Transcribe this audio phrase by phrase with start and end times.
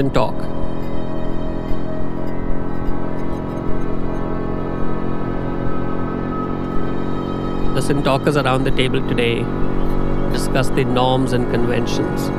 [0.00, 0.34] To Talk.
[7.74, 9.40] The Talkers around the table today
[10.32, 12.30] discuss the norms and conventions.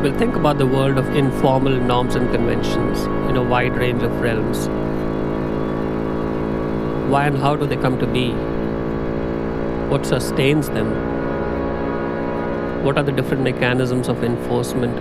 [0.00, 4.20] We'll think about the world of informal norms and conventions in a wide range of
[4.20, 4.68] realms.
[7.10, 8.30] Why and how do they come to be?
[9.90, 11.15] What sustains them?
[12.86, 14.94] What are the different mechanisms of enforcement?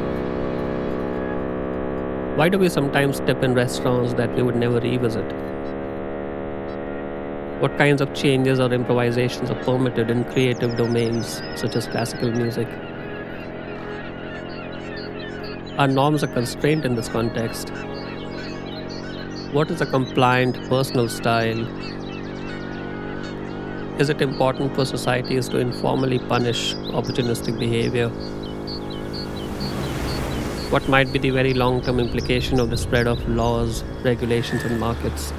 [2.36, 5.24] Why do we sometimes step in restaurants that we would never revisit?
[7.62, 12.68] What kinds of changes or improvisations are permitted in creative domains such as classical music?
[15.78, 17.70] Are norms a constraint in this context?
[19.54, 21.64] What is a compliant personal style?
[23.98, 28.10] Is it important for societies to informally punish opportunistic behavior?
[30.70, 34.82] What might be the very long term implication of the spread of laws, regulations, and
[34.82, 35.32] markets?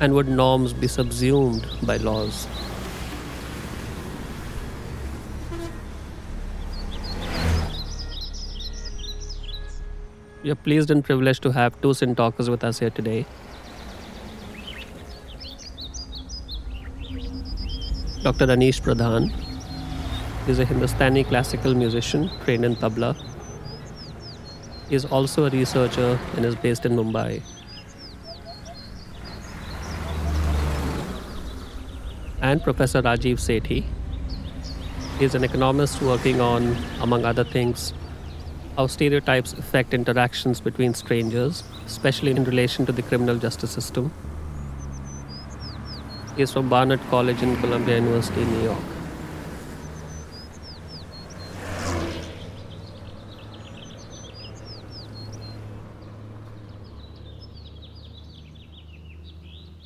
[0.00, 2.46] And would norms be subsumed by laws?
[10.42, 13.24] We are pleased and privileged to have two Sin talkers with us here today.
[18.24, 18.46] Dr.
[18.46, 19.30] Anish Pradhan
[20.48, 23.14] is a Hindustani classical musician trained in tabla.
[24.88, 27.42] He is also a researcher and is based in Mumbai.
[32.40, 33.84] And Professor Rajiv Sethi
[35.20, 37.92] is an economist working on, among other things,
[38.78, 44.10] how stereotypes affect interactions between strangers, especially in relation to the criminal justice system.
[46.36, 48.78] He is from Barnard College in Columbia University, New York.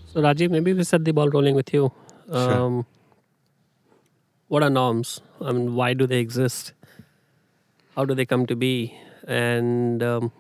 [0.07, 1.93] So, Rajiv, maybe we set the ball rolling with you.
[2.27, 2.53] Sure.
[2.55, 2.87] Um,
[4.49, 5.21] what are norms?
[5.43, 6.73] I mean, why do they exist?
[7.95, 8.95] How do they come to be?
[9.27, 10.33] And um,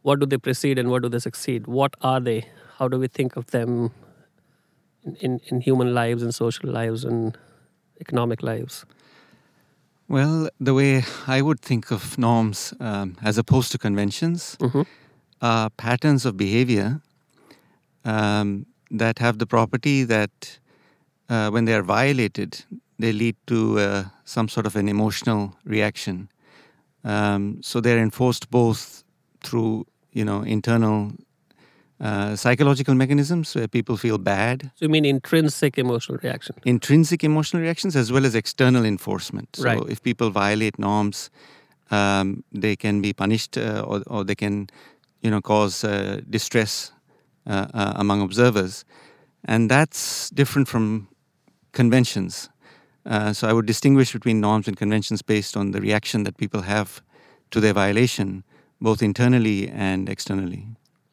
[0.00, 1.66] what do they precede and what do they succeed?
[1.66, 2.46] What are they?
[2.78, 3.92] How do we think of them
[5.20, 7.36] in, in, human lives and social lives and
[8.00, 8.84] economic lives?
[10.08, 14.86] Well, the way I would think of norms um, as opposed to conventions Mhm.
[15.40, 17.00] are patterns of behavior
[18.04, 18.66] um,
[18.98, 20.58] that have the property that
[21.28, 22.64] uh, when they are violated,
[22.98, 26.28] they lead to uh, some sort of an emotional reaction.
[27.02, 29.04] Um, so they're enforced both
[29.42, 31.12] through, you know, internal
[32.00, 36.56] uh, psychological mechanisms where people feel bad, So, you mean intrinsic emotional reaction?
[36.64, 39.56] intrinsic emotional reactions as well as external enforcement.
[39.56, 39.82] So Right.
[39.88, 41.30] if people violate norms,
[41.90, 44.68] um, they can be punished uh, or, or they can,
[45.20, 46.92] you know, cause uh, distress
[47.46, 48.84] uh, uh, among observers,
[49.44, 51.06] and that's different from
[51.72, 52.48] conventions.
[53.06, 56.62] Uh, so I would distinguish between norms and conventions based on the reaction that people
[56.62, 57.02] have
[57.50, 58.44] to their violation,
[58.80, 60.66] both internally and externally.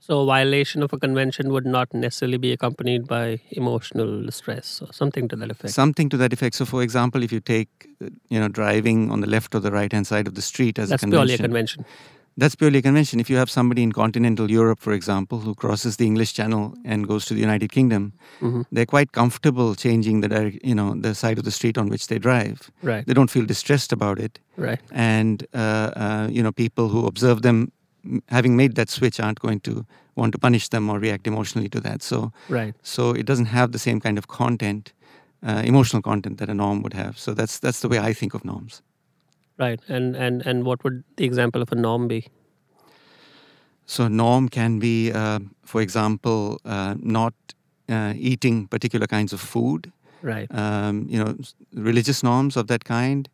[0.03, 4.91] So, a violation of a convention would not necessarily be accompanied by emotional distress or
[4.91, 5.73] something to that effect.
[5.73, 6.55] Something to that effect.
[6.55, 7.69] So, for example, if you take,
[8.29, 10.89] you know, driving on the left or the right hand side of the street as
[10.89, 11.85] That's a convention, purely a convention.
[12.35, 13.19] that's purely a convention.
[13.19, 17.07] If you have somebody in continental Europe, for example, who crosses the English Channel and
[17.07, 18.65] goes to the United Kingdom, Mhm.
[18.71, 20.29] they're quite comfortable changing the
[20.63, 22.71] you know, the side of the street on which they drive.
[22.81, 24.79] Right, They don't feel distressed about it, right.
[24.91, 27.71] and uh, uh, you know, people who observe them
[28.29, 29.85] having made that switch aren't going to
[30.15, 32.03] want to punish them or react emotionally to that.
[32.03, 32.73] So, Right.
[32.83, 34.93] so it doesn't have the same kind of content,
[35.47, 37.17] uh, emotional content that a norm would have.
[37.17, 38.81] So that's that's the way I think of norms.
[39.57, 39.79] Right.
[39.87, 42.21] And and and what would the example of a norm be?
[43.85, 47.33] So norm can be, uh, for example, uh, not
[47.89, 49.91] uh, eating particular kinds of food.
[50.23, 50.47] Right.
[50.53, 51.35] Um, you know,
[51.73, 53.27] religious norms of that kind.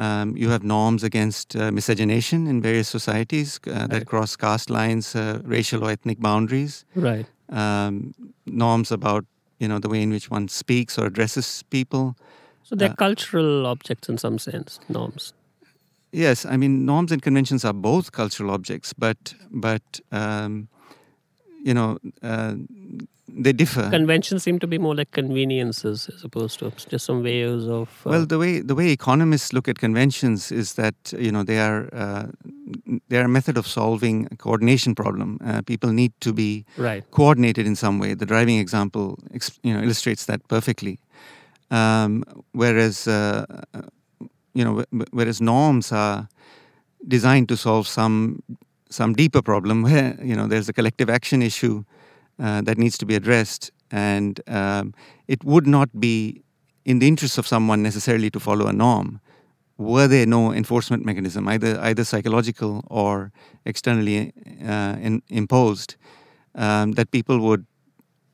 [0.00, 4.06] Um, you have norms against uh, miscegenation in various societies uh, that Right.
[4.06, 6.84] cross caste lines, uh, racial or ethnic boundaries.
[6.94, 7.26] Right.
[7.48, 8.14] Um,
[8.44, 9.24] norms about
[9.58, 12.14] you know the way in which one speaks or addresses people.
[12.62, 15.34] So they're Uh, cultural objects in some sense, norms.
[16.12, 20.68] Yes, I mean norms and conventions are both cultural objects, but but um,
[21.64, 22.54] you know uh,
[23.28, 23.88] they differ.
[23.90, 27.88] Conventions seem to be more like conveniences as opposed to just some ways of.
[28.06, 31.58] Uh, well, the way the way economists look at conventions is that you know they
[31.58, 32.26] are uh,
[33.08, 35.38] they are a method of solving a coordination problem.
[35.44, 37.08] Uh, people need to be right.
[37.10, 38.14] coordinated in some way.
[38.14, 39.18] The driving example
[39.62, 40.98] you know illustrates that perfectly.
[41.70, 43.44] Um, whereas, uh,
[44.54, 46.28] you know, whereas norms are
[47.06, 48.42] designed to solve some
[48.90, 51.84] some deeper problem where you know there's a collective action issue
[52.38, 54.94] uh, that needs to be addressed, and um,
[55.26, 56.42] it would not be
[56.84, 59.20] in the interest of someone necessarily to follow a norm
[59.78, 63.32] were there no enforcement mechanism, either either psychological or
[63.64, 64.32] externally
[64.66, 65.94] uh, in, imposed,
[66.56, 67.64] um, that people would,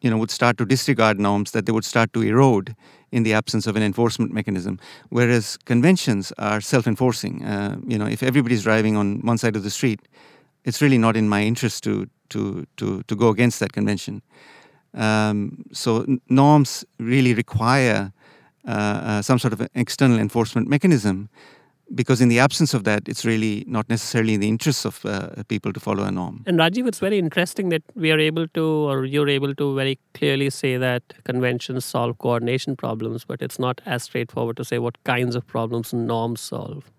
[0.01, 2.75] you know, would start to disregard norms, that they would start to erode
[3.12, 4.81] in the absence of an enforcement mechanism.
[5.11, 7.45] Whereas conventions are self-enforcing.
[7.45, 10.01] Uh, you know, if everybody's driving on one side of the street,
[10.65, 14.23] it's really not in my interest to to to to go against that convention.
[14.94, 18.12] Um, so norms really require
[18.67, 21.29] uh, uh, some sort of external enforcement mechanism
[21.94, 25.29] because in the absence of that, it's really not necessarily in the interests of uh,
[25.49, 26.43] people to follow a norm.
[26.47, 29.99] And Rajiv, it's very interesting that we are able to, or you're able to very
[30.15, 35.03] clearly say that conventions solve coordination problems, but it's not as straightforward to say what
[35.05, 36.91] kinds of problems norms solve.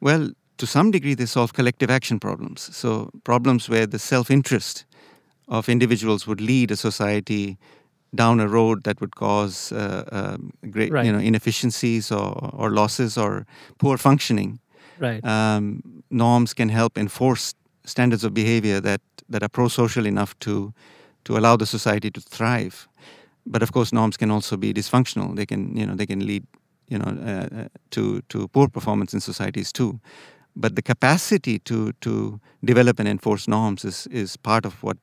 [0.00, 2.74] Well, to some degree, they solve collective action problems.
[2.76, 4.84] So, problems where the self interest
[5.48, 7.56] of individuals would lead a society
[8.14, 10.36] down a road that would cause uh, uh,
[10.70, 11.06] great, right.
[11.06, 13.46] you know, inefficiencies or, or losses or
[13.78, 14.58] poor functioning.
[14.98, 15.24] Right.
[15.24, 17.54] Um, norms can help enforce
[17.84, 20.72] standards of behavior that, that are pro-social enough to
[21.24, 22.88] to allow the society to thrive.
[23.44, 25.36] But of course, norms can also be dysfunctional.
[25.36, 26.46] They can, you know, they can lead,
[26.88, 30.00] you know, uh, uh to to poor performance in societies too.
[30.60, 34.96] But the capacity to to develop and enforce norms is is part of what,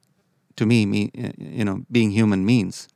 [0.55, 2.87] to me, me you know, being human means.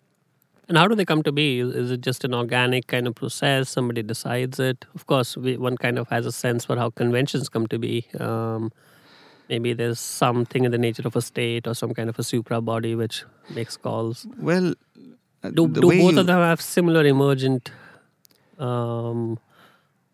[0.68, 1.62] And how do they come to be?
[1.62, 3.70] Is it just an organic kind of process?
[3.70, 4.86] Somebody decides it.
[4.94, 8.06] Of course, we, one kind of has a sense for how conventions come to be.
[8.20, 8.72] Um,
[9.48, 12.62] maybe there's something in the nature of a state or some kind of a supra
[12.62, 14.28] body which makes calls.
[14.38, 14.76] Well,
[15.44, 16.20] uh, do, do both you...
[16.20, 17.72] of them have similar emergent
[18.60, 19.40] um,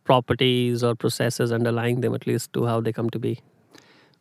[0.06, 3.42] properties or processes underlying them, at least to how they come to be?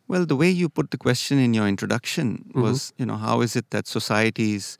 [0.07, 2.61] Well, the way you put the question in your introduction mm-hmm.
[2.61, 3.01] was, mm-hmm.
[3.01, 4.77] you know, how is it that societies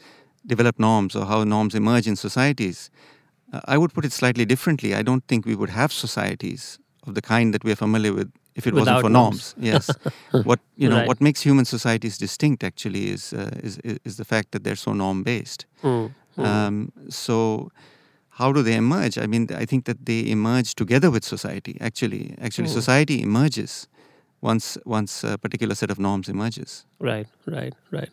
[0.47, 2.89] develop norms or how norms emerge in societies.
[3.51, 4.93] Uh, I would put it slightly differently.
[4.93, 8.31] I don't think we would have societies of the kind that we are familiar with
[8.55, 9.55] if it Without wasn't for norms.
[9.57, 9.71] norms.
[9.71, 9.89] Yes,
[10.45, 11.07] what you know, right.
[11.07, 14.93] what makes human societies distinct actually is uh, is is the fact that they're so
[14.93, 15.65] norm based.
[15.83, 16.13] Mm.
[16.37, 16.45] Mm.
[16.45, 17.71] Um, so,
[18.35, 19.17] how do they emerge?
[19.17, 21.77] I mean, I think that they emerge together with society.
[21.79, 22.73] Actually, actually, mm.
[22.73, 23.87] society emerges
[24.41, 26.85] once once a particular set of norms emerges.
[26.99, 28.09] Right, right, right.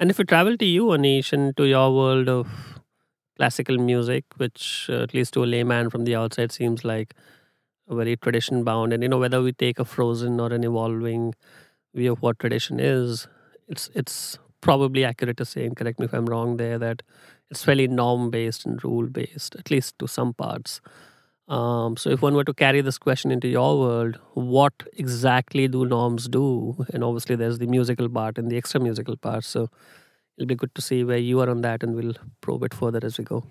[0.00, 2.48] And if we travel to you, Anish, and to your world of
[3.36, 7.14] classical music, which uh, at least to a layman from the outside seems like
[7.86, 11.34] a very tradition bound, and you know whether we take a frozen or an evolving
[11.94, 13.28] view of what tradition is,
[13.68, 17.02] it's it's probably accurate to say, and correct me if I'm wrong there, that
[17.50, 20.80] it's fairly norm based and rule based, at least to some parts.
[21.48, 25.86] Um, so, if one were to carry this question into your world, what exactly do
[25.86, 26.84] norms do?
[26.92, 29.44] And obviously, there's the musical part and the extra musical part.
[29.44, 29.70] So,
[30.36, 32.98] it'll be good to see where you are on that, and we'll probe it further
[33.02, 33.44] as we go.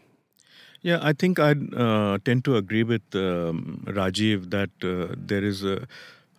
[0.82, 5.64] Yeah, I think I uh, tend to agree with um, Rajiv that uh, there is
[5.64, 5.88] a,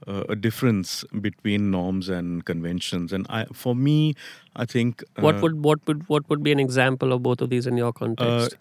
[0.06, 4.14] a, difference between norms and conventions, and I, for me,
[4.54, 7.50] I think uh, what would what would what would be an example of both of
[7.50, 8.54] these in your context?
[8.54, 8.56] Uh,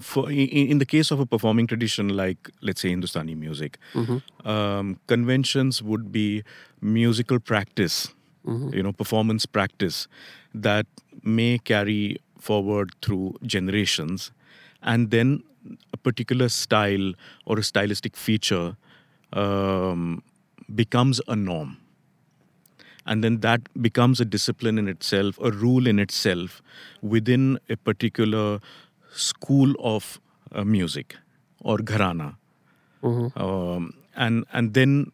[0.00, 4.48] for in, in, the case of a performing tradition like let's say hindustani music mm-hmm.
[4.48, 6.44] um, conventions would be
[6.80, 8.14] musical practice
[8.46, 8.72] mm-hmm.
[8.74, 10.06] you know performance practice
[10.54, 10.86] that
[11.24, 14.30] may carry forward through generations
[14.82, 15.42] and then
[15.92, 17.12] a particular style
[17.46, 18.76] or a stylistic feature
[19.32, 20.22] um,
[20.74, 21.76] becomes a norm
[23.06, 26.62] and then that becomes a discipline in itself a rule in itself
[27.02, 28.60] within a particular
[29.12, 30.20] school of
[30.52, 31.16] uh, music
[31.62, 32.36] or gharana.
[33.02, 33.40] Mm-hmm.
[33.40, 35.12] Um, and, and then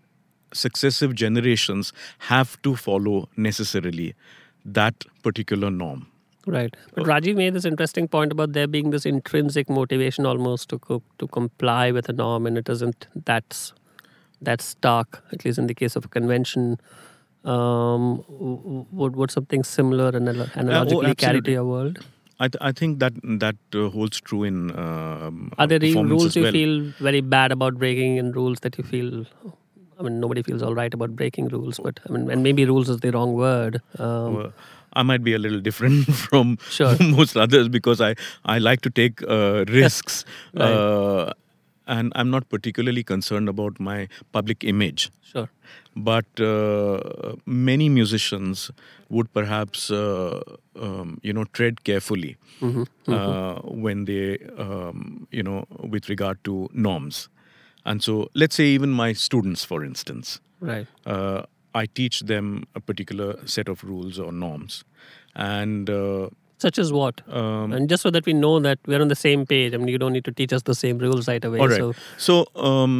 [0.53, 4.15] successive generations have to follow necessarily
[4.65, 6.07] that particular norm.
[6.47, 6.75] Right.
[6.95, 11.03] But Rajiv made this interesting point about there being this intrinsic motivation almost to co-
[11.19, 13.73] to comply with a norm, and it isn't that's
[14.45, 15.23] that stark.
[15.33, 16.79] At least in the case of a convention,
[17.45, 22.05] um, would would something similar and analogically uh, oh, carry to your world?
[22.41, 24.71] I, th- I think that that uh, holds true in.
[24.71, 26.53] Uh, Are there rules you well.
[26.53, 29.27] feel very bad about breaking, and rules that you feel?
[29.99, 32.89] I mean, nobody feels all right about breaking rules, but I mean, and maybe rules
[32.89, 33.81] is the wrong word.
[33.99, 34.53] Um, well,
[34.95, 36.97] I might be a little different from sure.
[37.01, 40.25] most others because I, I like to take uh, risks.
[40.55, 40.65] right.
[40.65, 41.33] Uh,
[41.87, 45.11] and I'm not particularly concerned about my public image.
[45.23, 45.49] Sure.
[45.97, 48.71] But uh, many musicians
[49.09, 50.41] would perhaps, uh,
[50.81, 52.37] um, you know, tread carefully
[53.09, 57.29] uh, when they, um, you know, with regard to norms.
[57.85, 60.87] And so, let's say even my students, for instance, Right.
[61.07, 61.43] uh,
[61.75, 64.85] I teach them a particular set of rules or norms,
[65.35, 66.29] and uh,
[66.65, 67.21] Such as what?
[67.41, 69.75] um, and just so that we know that we're on the same page.
[69.75, 71.59] I mean, you don't need to teach us the same rules right away.
[71.65, 71.81] all right.
[71.81, 71.95] So,
[72.29, 72.37] So,
[72.69, 72.95] um,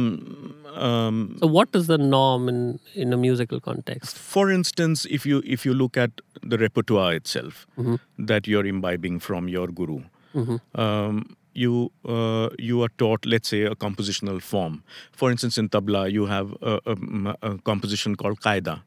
[0.87, 2.59] um, so what is the norm in
[3.05, 4.17] in a musical context?
[4.35, 6.21] for instance, if you if you look at
[6.53, 7.65] the repertoire itself
[8.33, 9.99] that you're imbibing from your guru,
[10.75, 14.81] um, you uh, you are taught, let's say, a compositional form.
[15.11, 18.81] For instance, in tabla, you have a, a- a composition called qaida,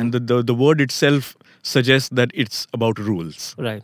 [0.00, 3.54] and the, the the word itself suggests that it's about rules.
[3.58, 3.82] Right.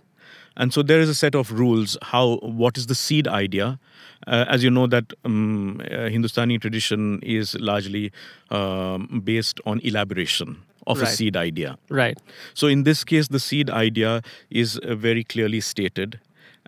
[0.57, 3.79] And so there is a set of rules how what is the seed idea.
[4.27, 8.11] Uh, as you know that um, uh, hindustani tradition is largely
[8.51, 11.77] um, based on elaboration of a seed idea.
[11.91, 12.19] Right.
[12.55, 16.21] so in this case the seed idea is uh, very clearly stated.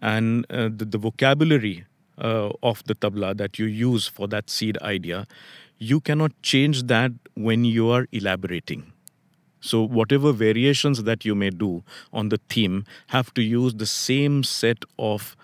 [0.03, 1.87] And uh, the, the vocabulary
[2.19, 5.27] uh, of the tabla that you use for that seed idea
[5.79, 8.93] you cannot change that when you are elaborating
[9.67, 11.71] so, whatever variations that you may do
[12.13, 15.37] on the theme have to use the same set of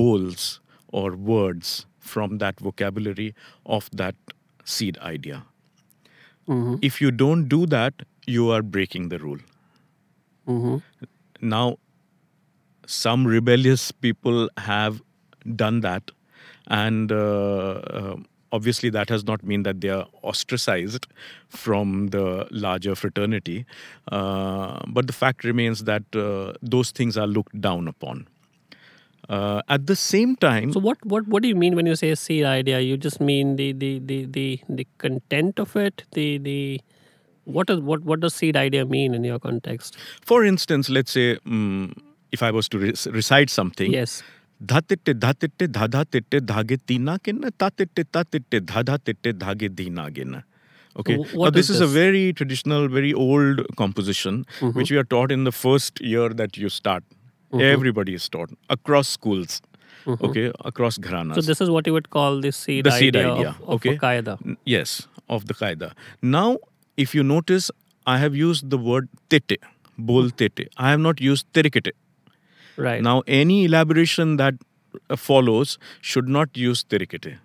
[0.00, 4.14] bols or words from that vocabulary of that
[4.64, 5.44] seed idea.
[6.82, 7.94] If you don't do that,
[8.26, 9.38] you are breaking the rule.
[11.40, 11.78] Now,
[12.86, 15.00] some rebellious people have
[15.56, 16.10] done that,
[16.66, 17.16] and uh,
[18.00, 18.16] uh,
[18.52, 21.06] obviously that has not mean that they are ostracized
[21.48, 23.64] from the larger fraternity.
[24.10, 28.26] Uh, but the fact remains that uh, those things are looked down upon.
[29.28, 32.14] Uh, at the same time, So what what what do you mean when you say
[32.14, 32.80] seed idea?
[32.80, 36.04] You just mean the the the the, the content of it.
[36.12, 36.80] The the
[37.44, 39.96] what is what what does seed idea mean in your context?
[40.32, 41.96] for instance, let's say mm,
[42.32, 44.22] if I was to re- recite something, Yes.
[44.62, 47.16] धा तिट्टे धा तिट्टे तिट्टे धागे तीना
[47.58, 50.42] ता तिट्टे ता तिट्टे
[50.94, 51.80] Okay, now this is, this?
[51.80, 54.78] a very traditional, very old composition mm-hmm.
[54.78, 57.02] which we are taught in the first year that you start.
[57.50, 57.62] Mm-hmm.
[57.62, 59.62] Everybody is taught across schools.
[60.04, 60.26] Mm-hmm.
[60.26, 61.36] Okay, across gharanas.
[61.36, 63.90] So this is what you would call the seed, the seed idea, idea, of, of.
[64.04, 64.56] Qaida.
[64.66, 65.92] Yes, of the Qaida.
[66.20, 66.58] Now,
[66.98, 67.70] if you notice,
[68.06, 69.62] I have used the word tete,
[69.96, 70.68] bol tete.
[70.76, 71.92] I have not used terikete.
[72.76, 73.02] Right.
[73.02, 74.54] Now, any elaboration that
[75.10, 77.38] uh, follows should not use terikete.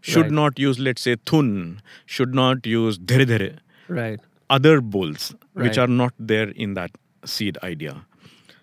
[0.00, 0.30] Should Right.
[0.32, 1.82] not use, let's say, thun.
[2.06, 3.56] Should not use dhere dhere.
[3.88, 4.20] right.
[4.50, 6.90] Other bols which are not there in that
[7.24, 8.06] seed idea.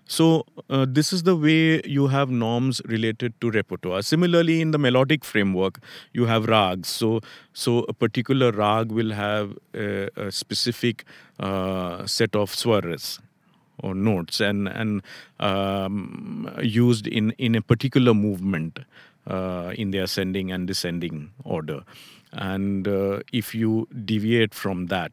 [0.08, 4.02] So, uh, this is the way you have norms related to repertoire.
[4.02, 5.80] Similarly, in the melodic framework,
[6.14, 6.88] you have rags.
[6.88, 7.22] So,
[7.54, 11.06] so a particular rag will have a, a specific
[11.40, 13.20] uh, set of swaras
[13.84, 15.02] or notes and and
[15.40, 18.80] um, used in in a particular movement
[19.28, 21.82] uh, in the ascending and descending order.
[22.34, 25.12] And uh, if you deviate from that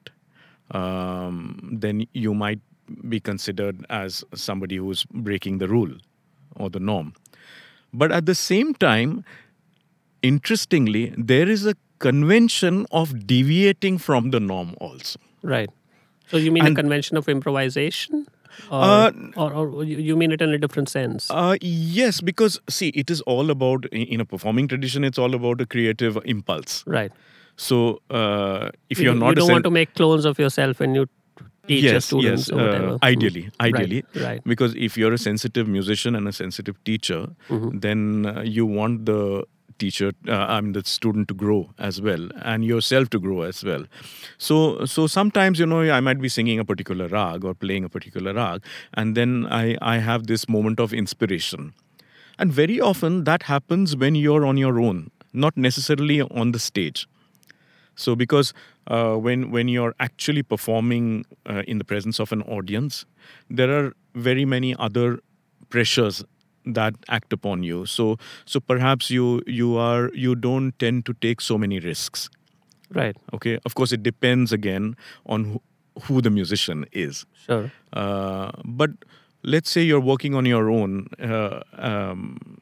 [0.73, 2.61] um, then you might
[3.09, 5.93] be considered as somebody who's breaking the rule
[6.57, 7.15] or the norm.
[7.93, 9.25] But at the same time
[10.23, 15.19] interestingly there is a convention of deviating from the norm also.
[15.43, 15.71] Right.
[16.29, 18.27] So you mean And- a convention of improvisation,
[18.71, 21.31] Uh, or, or you you mean it in a different sense?
[21.31, 25.05] Uh, yes, because see, it is all about in a performing tradition.
[25.05, 26.83] It's all about a creative impulse.
[26.87, 27.13] right.
[27.57, 30.81] So uh, if you, you're not you don't sen- want to make clones of yourself
[30.81, 31.07] when you
[31.69, 32.89] teach yes, students yes, or whatever.
[32.95, 34.25] uh, ideally, ideally, Right.
[34.25, 34.45] right.
[34.45, 37.79] because if you're a sensitive musician and a sensitive teacher, Mm-hmm.
[37.79, 39.45] then uh, you want the
[39.79, 43.63] teacher, uh, I mean the student to grow as well, and yourself to grow as
[43.65, 43.85] well.
[44.39, 47.89] So, so sometimes you know I might be singing a particular rag or playing a
[47.89, 48.63] particular rag,
[48.95, 51.73] and then I I have this moment of inspiration,
[52.39, 57.09] and very often that happens when you're on your own, not necessarily on the stage.
[57.95, 58.55] So because
[58.87, 63.05] uh, when when you're actually performing uh, in the presence of an audience,
[63.51, 65.21] there are very many other
[65.71, 66.25] pressures
[66.67, 67.87] that act upon you.
[67.87, 72.29] So so perhaps you you are you don't tend to take so many risks.
[72.91, 73.17] Right.
[73.33, 75.63] Okay, of course it depends again on who,
[76.03, 77.25] who the musician is.
[77.47, 77.71] Sure.
[77.93, 78.91] Uh, but
[79.43, 82.59] let's say you're working on your own uh, um,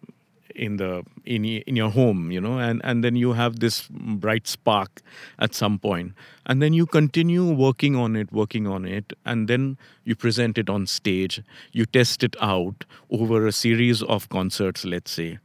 [0.67, 0.90] in the
[1.25, 3.88] in in your home, you know, and and then you have this
[4.25, 5.02] bright spark
[5.38, 6.12] at some point,
[6.47, 10.71] and then you continue working on it, working on it, and then you present it
[10.71, 11.43] on stage.
[11.73, 15.38] You test it out over a series of concerts, let's say.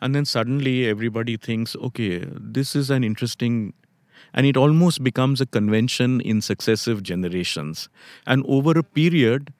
[0.00, 3.72] and then suddenly everybody thinks, okay, this is an interesting,
[4.34, 7.88] and it almost becomes a convention in successive generations.
[8.26, 9.52] And over a period,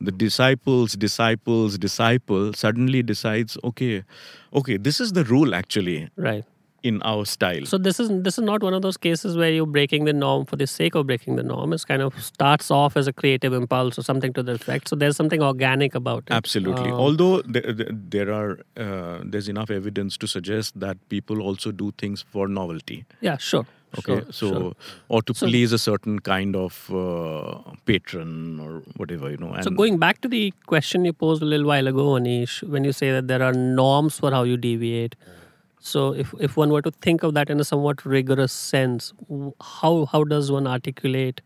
[0.00, 4.04] the disciples, disciples, disciple suddenly decides, okay,
[4.54, 6.44] okay, this is the rule actually Right.
[6.84, 7.64] in our style.
[7.66, 10.44] So this is this is not one of those cases where you're breaking the norm
[10.46, 11.72] for the sake of breaking the norm.
[11.72, 14.88] It's kind of starts off as a creative impulse or something to the effect.
[14.88, 16.32] So there's something organic about it.
[16.32, 16.90] Absolutely.
[16.92, 17.74] Um, Although there,
[18.12, 23.04] there are uh, there's enough evidence to suggest that people also do things for novelty.
[23.20, 23.66] yeah, sure.
[23.96, 24.72] Okay, sure, so sure.
[25.08, 29.52] or to So- please a certain kind of uh, patron or whatever you know.
[29.52, 32.84] And So going back to the question you posed a little while ago, Anish, when
[32.84, 35.16] you say that there are norms for how you deviate.
[35.80, 39.12] So if, if one were to think of that in a somewhat rigorous sense,
[39.60, 41.40] how how does one articulate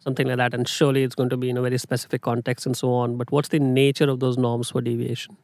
[0.00, 0.52] something like that?
[0.52, 3.16] And surely it's going to be in a very specific context and so on.
[3.16, 5.36] But what's the nature of those norms for deviation?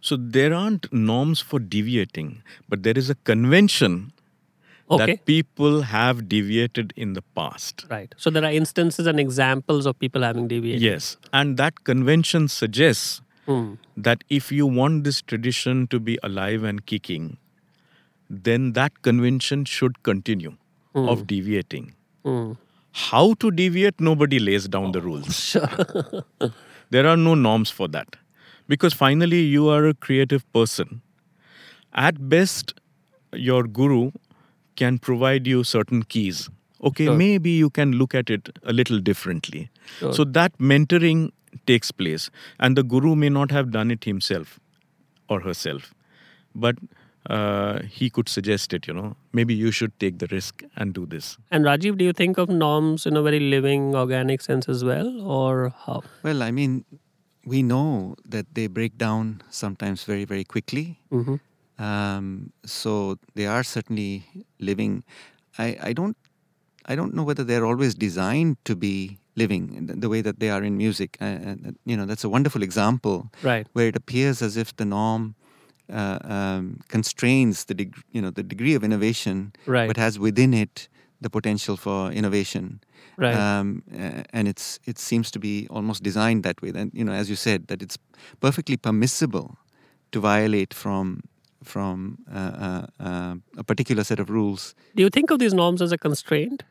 [0.00, 4.12] so there aren't norms for deviating, but there is a convention
[4.90, 5.06] Okay.
[5.06, 7.84] that people have deviated in the past.
[7.90, 8.14] Right.
[8.16, 10.80] So there are instances and examples of people having deviated.
[10.82, 13.74] Yes, and that convention suggests Hmm.
[13.96, 17.28] that if you want this tradition to be alive and kicking,
[18.28, 20.56] then that convention should continue
[20.94, 21.94] of deviating.
[22.24, 22.52] Hmm.
[22.92, 25.34] How to deviate, nobody lays down the rules.
[25.50, 26.24] Sure.
[26.90, 28.16] There are no norms for that.
[28.66, 31.00] Because finally, you are a creative person.
[31.94, 32.74] At best,
[33.32, 34.10] your guru
[34.82, 36.42] can provide you certain keys.
[36.88, 37.16] Okay, Sure.
[37.20, 39.62] maybe you can look at it a little differently.
[39.98, 40.12] Sure.
[40.18, 41.22] So that mentoring
[41.70, 42.30] takes place.
[42.66, 44.52] And the guru may not have done it himself
[45.28, 45.88] or herself,
[46.66, 46.76] but
[47.36, 49.08] uh, he could suggest it, you know.
[49.40, 51.36] Maybe you should take the risk and do this.
[51.50, 55.10] and Rajiv, do you think of norms in a very living, organic sense as well,
[55.38, 55.98] or how?
[56.22, 56.78] Well, I mean,
[57.54, 60.86] we know that they break down sometimes very, very quickly.
[61.18, 61.36] hmm
[61.86, 62.28] Um,
[62.76, 62.92] so
[63.38, 64.06] they are certainly
[64.60, 65.04] living.
[65.58, 66.16] I, I don't
[66.90, 70.62] I don't know whether they're always designed to be living the, way that they are
[70.64, 71.16] in music.
[71.20, 73.66] Uh, and, you know, that's a wonderful example Right.
[73.74, 75.34] where it appears as if the norm
[75.92, 79.86] uh, um, constrains the deg- you know the degree of innovation, Right.
[79.86, 80.88] but has within it
[81.20, 82.80] the potential for innovation.
[83.16, 83.34] Right.
[83.34, 86.70] Um, uh, and it's it seems to be almost designed that way.
[86.72, 87.98] Then you know, as you said, that it's
[88.40, 89.56] perfectly permissible
[90.12, 91.22] to violate from
[91.62, 94.74] from uh, uh, uh, a particular set of rules.
[94.94, 96.62] Do you think of these norms as a constraint?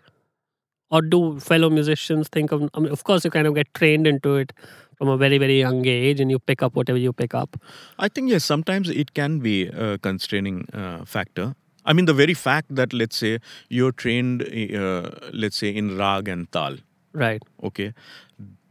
[0.89, 4.07] Or do fellow musicians think of, I mean, of course, you kind of get trained
[4.07, 4.53] into it
[4.97, 7.57] from a very, very young age and you pick up whatever you pick up.
[7.99, 11.55] I think yes, sometimes it can be a constraining uh, factor.
[11.85, 16.27] I mean, the very fact that let's say you're trained, uh, let's say in rag
[16.29, 16.77] and tal,
[17.13, 17.41] Right.
[17.63, 17.93] okay,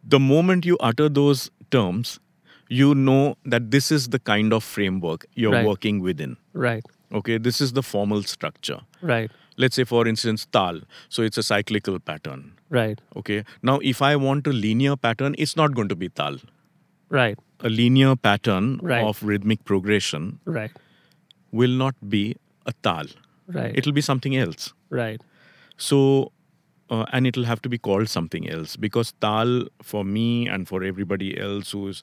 [0.02, 2.18] the moment you utter those terms,
[2.68, 5.66] you know that this is the kind of framework you're Right.
[5.66, 6.36] working within.
[6.52, 6.84] Right.
[7.12, 8.80] Okay, this is the formal structure.
[9.00, 9.30] Right.
[9.56, 10.80] Let's say, for instance, tal.
[11.08, 12.52] So it's a cyclical pattern.
[12.68, 13.00] Right.
[13.16, 13.44] Okay.
[13.62, 16.36] Now, if I want a linear pattern, it's not going to be tal.
[17.08, 17.38] Right.
[17.60, 19.04] A linear pattern Right.
[19.04, 20.72] of rhythmic progression Right.
[21.52, 23.06] will not be a tal.
[23.46, 23.72] Right.
[23.78, 24.72] It'll be something else.
[24.90, 25.20] right.
[25.78, 26.32] So,
[26.90, 30.82] uh, and it'll have to be called something else because tal for me and for
[30.84, 32.02] everybody else who's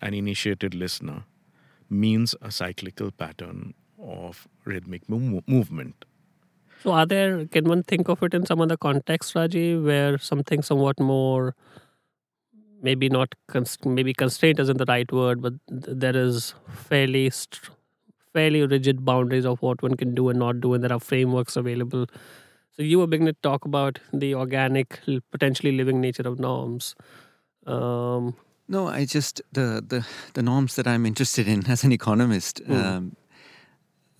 [0.00, 1.24] an initiated listener
[1.90, 6.04] means a cyclical pattern of rhythmic mov- movement.
[6.82, 10.62] So, are there, can one think of it in some other context, Rajiv, where something
[10.62, 11.54] somewhat more,
[12.82, 17.70] maybe not, const- maybe constraint isn't the right word, but th- there is fairly, str-
[18.32, 21.56] fairly rigid boundaries of what one can do and not do, and there are frameworks
[21.56, 22.06] available.
[22.76, 26.94] So, you were beginning to talk about the organic, potentially living nature of norms.
[27.66, 28.34] Um,
[28.68, 32.62] No, I just the the the norms that I'm interested in as an economist.
[32.64, 32.74] Mm.
[32.74, 33.16] Um,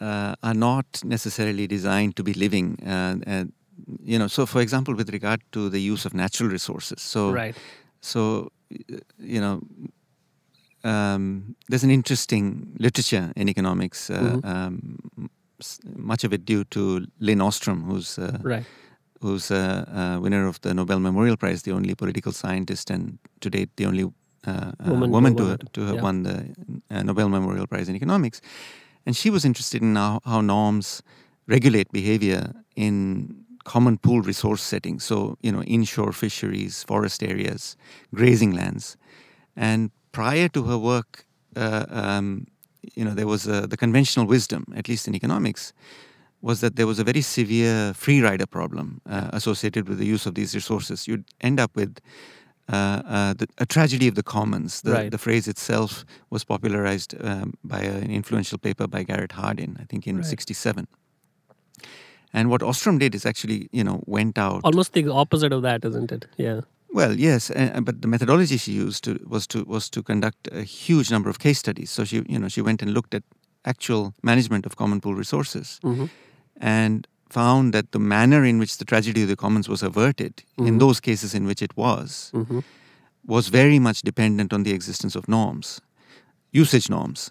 [0.03, 2.77] uh, are not necessarily designed to be living.
[2.83, 3.53] Uh, and,
[4.03, 7.57] you know, so for example, with regard to the use of natural resources, so right.
[8.01, 8.51] so
[9.19, 9.63] you know,
[10.85, 14.11] um, there's an interesting literature in economics.
[14.11, 14.45] Uh, Mhm.
[14.45, 14.99] um,
[15.97, 16.81] much of it due to
[17.19, 18.67] Lynn Ostrom, who's uh, Right.
[19.23, 19.65] who's a,
[20.17, 23.87] a winner of the Nobel Memorial Prize, the only political scientist and to date the
[23.87, 24.05] only
[24.47, 26.03] uh, uh, Woman woman, to to, have Yeah.
[26.03, 26.37] won the
[26.91, 28.41] uh, Nobel Memorial Prize in economics.
[29.07, 31.03] And she was interested in how, how norms
[31.47, 35.05] regulate behavior in common pool resource settings.
[35.05, 37.77] So, you know, inshore fisheries, forest areas,
[38.15, 38.97] grazing lands.
[39.57, 41.25] And prior to her work,
[41.57, 42.47] uh, um,
[42.95, 45.73] you know, there was a, the conventional wisdom, at least in economics,
[46.41, 50.27] was that there was a very severe free rider problem uh, associated with the use
[50.27, 51.07] of these resources.
[51.09, 51.99] You'd end up with
[52.73, 54.83] uh, uh, the, a tragedy of the commons.
[54.83, 55.11] The, Right.
[55.11, 60.07] the phrase itself was popularized um, by an influential paper by Garrett Hardin, I think
[60.07, 60.25] in Right.
[60.27, 60.87] '67.
[62.35, 64.63] And what Ostrom did is actually, you know, went out.
[64.65, 66.27] Almost the opposite of that, isn't it?
[66.39, 66.63] Yeah.
[66.95, 70.63] Well, yes, uh, but the methodology she used to, was to was to conduct a
[70.63, 71.91] huge number of case studies.
[71.91, 73.23] So she, you know, she went and looked at
[73.65, 76.05] actual management of common pool resources, hmm
[76.61, 80.75] and found that the manner in which the tragedy of the commons was averted in
[80.75, 80.79] Mhm.
[80.81, 82.61] those cases in which it was hmm
[83.27, 85.81] was very much dependent on the existence of norms,
[86.53, 87.31] usage norms.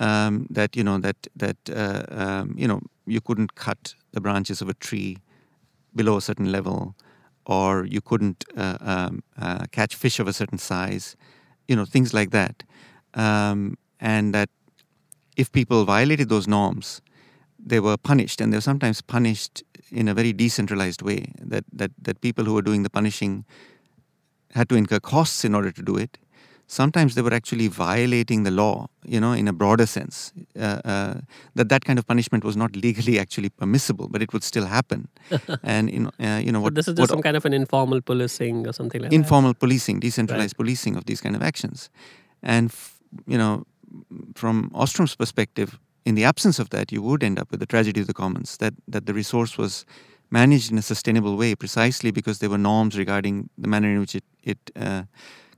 [0.00, 4.62] Um, that you know that that uh, um, you know you couldn't cut the branches
[4.62, 5.16] of a tree
[5.94, 6.94] below a certain level,
[7.46, 11.16] or you couldn't uh, um, uh, catch fish of a certain size,
[11.68, 12.62] you know things like that,
[13.14, 14.50] um, and that
[15.36, 17.00] if people violated those norms,
[17.58, 21.32] they were punished, and they were sometimes punished in a very decentralized way.
[21.40, 23.44] That that that people who were doing the punishing
[24.52, 26.18] had to incur costs in order to do it.
[26.68, 30.32] Sometimes they were actually violating the law, you know, in a broader sense.
[30.58, 31.14] Uh, uh,
[31.54, 35.08] that that kind of punishment was not legally actually permissible, but it would still happen.
[35.62, 37.44] and you know, uh, you know So what this is what just some kind of
[37.44, 39.16] an informal policing or something like that.
[39.16, 41.88] informal policing, decentralized policing of these kind of actions.
[42.42, 43.64] And, f- you know,
[44.34, 48.00] from Ostrom's perspective, in the absence of that, you would end up with the tragedy
[48.00, 49.84] of the commons, that, that the resource was
[50.30, 54.14] managed in a sustainable way precisely because there were norms regarding the manner in which
[54.16, 55.04] it, it uh,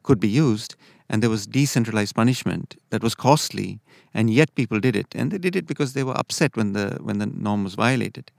[0.03, 0.77] could be used.
[1.09, 3.81] And there was decentralized punishment that was costly,
[4.13, 5.15] and yet people did it.
[5.15, 8.31] And they did it because they were upset when the, when the norm was violated.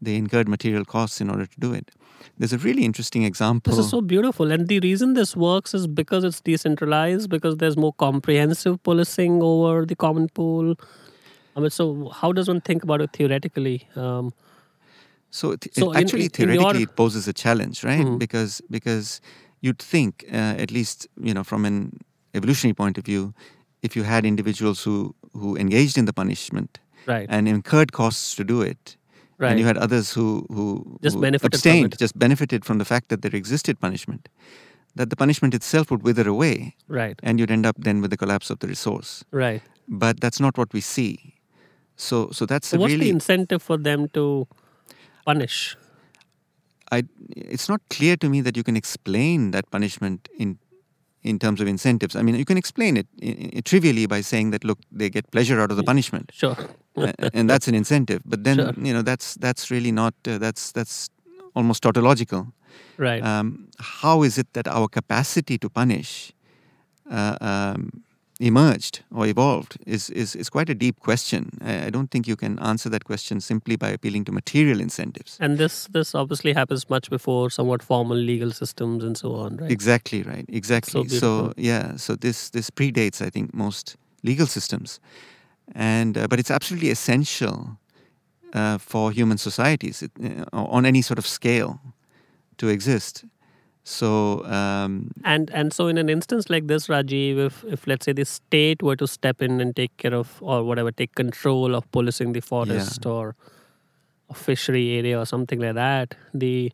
[0.00, 1.90] They incurred material costs in order to do it.
[2.38, 3.74] There's a really interesting example.
[3.74, 4.50] This is so beautiful.
[4.50, 9.84] And the reason this works is because it's decentralized, because there's more comprehensive policing over
[9.84, 10.74] the common pool.
[11.56, 13.86] I mean, so how does one think about it theoretically?
[13.96, 14.32] Um,
[15.30, 18.06] So, it, So it in- actually, in- your- theoretically, it poses a challenge, right?
[18.06, 18.18] Mhm.
[18.20, 19.20] Because because
[19.60, 21.98] you'd think, uh, at least you know, from an
[22.34, 23.34] evolutionary point of view,
[23.82, 27.26] if you had individuals who who engaged in the punishment right.
[27.28, 28.96] and incurred costs to do it,
[29.38, 29.50] right.
[29.50, 31.98] and you had others who who, Just who benefited from abstained, it.
[31.98, 34.28] just benefited from the fact that there existed punishment,
[34.94, 37.18] that the punishment itself would wither away, right.
[37.22, 39.24] and you'd end up then with the collapse of the resource.
[39.30, 39.62] Right.
[39.86, 41.34] But that's not what we see.
[41.96, 44.48] So so that's So what's really the incentive for them to
[45.26, 45.76] punish?
[46.92, 50.58] I, it's not clear to me that you can explain that punishment in
[51.24, 52.14] in terms of incentives.
[52.14, 55.70] I mean, you can explain it trivially by saying that look, they get pleasure out
[55.70, 56.56] of the punishment, Sure.
[57.32, 58.22] and that's an incentive.
[58.24, 58.72] But then Sure.
[58.86, 61.10] you know that's that's really not uh, that's that's
[61.54, 62.52] almost tautological.
[62.98, 63.22] Right.
[63.22, 66.32] Um, how is it that our capacity to punish
[67.10, 68.02] uh, um,
[68.44, 71.50] emerged or evolved is, is is quite a deep question.
[71.62, 75.38] I, don't think you can answer that question simply by appealing to material incentives.
[75.40, 79.70] and this this obviously happens much before somewhat formal legal systems and so on, right?
[79.70, 80.44] Exactly right.
[80.48, 80.92] Exactly.
[80.92, 81.52] So, beautiful.
[81.56, 81.96] yeah.
[81.96, 85.00] So this this predates, I think, most legal systems,
[85.74, 87.78] and uh, but it's absolutely essential
[88.54, 90.12] uh, for human societies it,
[90.52, 91.80] uh, on any sort of scale
[92.56, 93.24] to exist.
[93.84, 98.12] So um, And and so in an instance like this, Rajiv, if if let's say
[98.12, 101.90] the state were to step in and take care of or whatever, take control of
[101.92, 103.34] policing the forest or
[104.30, 106.72] a fishery area or something like that, the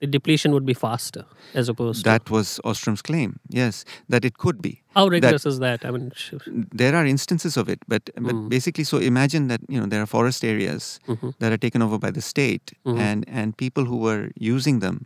[0.00, 3.38] the depletion would be faster as opposed to that was Ostrom's claim.
[3.48, 4.82] Yes, that it could be.
[4.94, 5.84] how rigorous is that?
[5.86, 6.40] I mean, sure.
[6.46, 8.48] There are instances of it, but but Mm.
[8.50, 11.32] basically, so imagine that you know there are forest areas Mhm.
[11.38, 12.98] that are taken over by the state, Mhm.
[13.08, 14.98] and and people who were using them,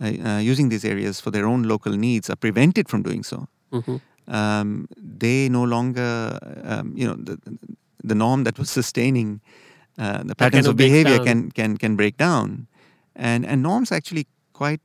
[0.00, 3.46] uh, uh, using these areas for their own local needs, are prevented from doing so.
[3.70, 4.00] Mhm.
[4.28, 7.38] Um, they no longer, um, you know, the
[8.08, 9.40] the norm that was sustaining
[9.98, 12.66] uh, the patterns of behavior can can can break down,
[13.14, 14.80] and and norms are actually quite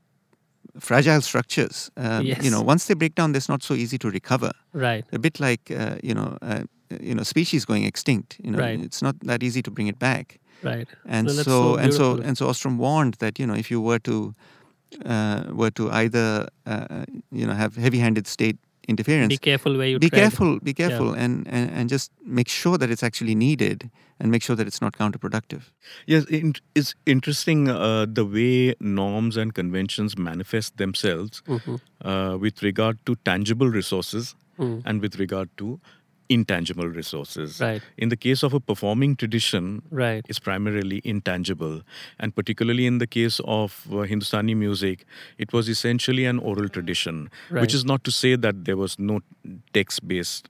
[0.79, 1.91] fragile structures.
[1.97, 2.43] Um, Yes.
[2.43, 5.39] You know, once they break down, it's not so easy to recover right, a bit
[5.39, 6.63] like uh, you know uh,
[7.01, 8.79] you know species going extinct you know Right.
[8.85, 10.87] it's not that easy to bring it back right.
[11.05, 13.81] and that's so, so and so and so ostrom warned that you know if you
[13.81, 14.33] were to
[15.05, 19.99] uh, were to either uh, you know have heavy-handed state interference Be careful where you
[19.99, 20.21] be tread.
[20.21, 24.41] careful be careful and, and and just make sure that it's actually needed and make
[24.43, 25.61] sure that it's not counterproductive
[26.07, 26.25] Yes,
[26.75, 31.79] it's interesting uh, the way norms and conventions manifest themselves Mhm.
[32.03, 34.81] uh, with regard to tangible resources Mm.
[34.85, 35.67] and with regard to
[36.35, 37.59] intangible resources.
[37.59, 37.81] Right.
[37.97, 40.25] In the case of a performing tradition, Right.
[40.29, 41.81] is primarily intangible.
[42.19, 45.05] And particularly in the case of uh, Hindustani music,
[45.37, 47.61] it was essentially an oral tradition, Right.
[47.61, 49.19] which is not to say that there was no
[49.73, 50.49] text based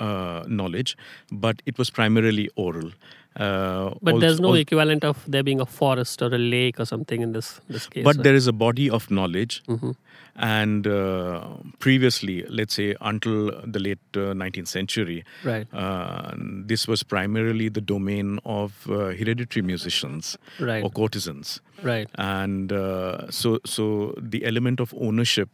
[0.00, 0.96] uh, knowledge,
[1.30, 2.90] but it was primarily oral.
[3.36, 6.80] Uh, But also- there's no al- equivalent of there being a forest or a lake
[6.80, 8.02] or something in this this case.
[8.04, 8.24] but right?
[8.24, 9.94] there is a body of knowledge Mhm.
[10.36, 11.46] and uh,
[11.78, 15.66] previously let's say until the late uh, 19th century Right.
[15.72, 16.32] uh,
[16.66, 20.82] this was primarily the domain of uh, hereditary musicians Right.
[20.84, 22.08] or courtesans Right.
[22.18, 25.48] and uh, so so the element of ownership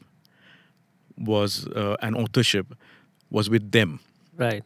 [1.18, 2.74] was uh, and authorship
[3.30, 4.00] was with them
[4.38, 4.64] Right.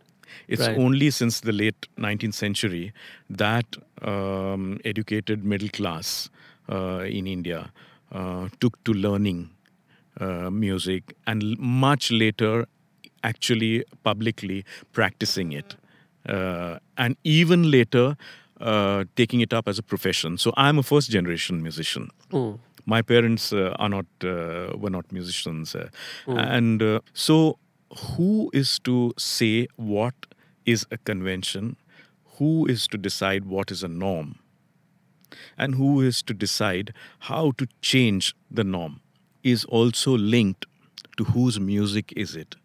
[0.48, 0.78] It's Right.
[0.78, 2.92] only since the late 19th century
[3.28, 6.30] that um, educated middle class
[6.68, 7.72] uh, in India
[8.12, 9.50] uh, took to learning
[10.20, 12.66] uh, music and l- much later
[13.22, 15.76] actually publicly practicing it.
[16.28, 18.16] Uh, and even later
[18.60, 20.36] uh, taking it up as a profession.
[20.38, 22.10] So I'm a first generation musician.
[22.30, 22.58] Mm.
[22.86, 25.88] My parents uh, are not uh, were not musicians, uh,
[26.26, 27.58] and uh, so
[27.98, 30.14] who is to say what
[30.64, 31.76] is a convention?
[32.38, 34.38] Who is to decide what is a norm?
[35.56, 39.00] And who is to decide how to change the norm
[39.42, 40.66] is also linked
[41.16, 42.56] to whose music is it.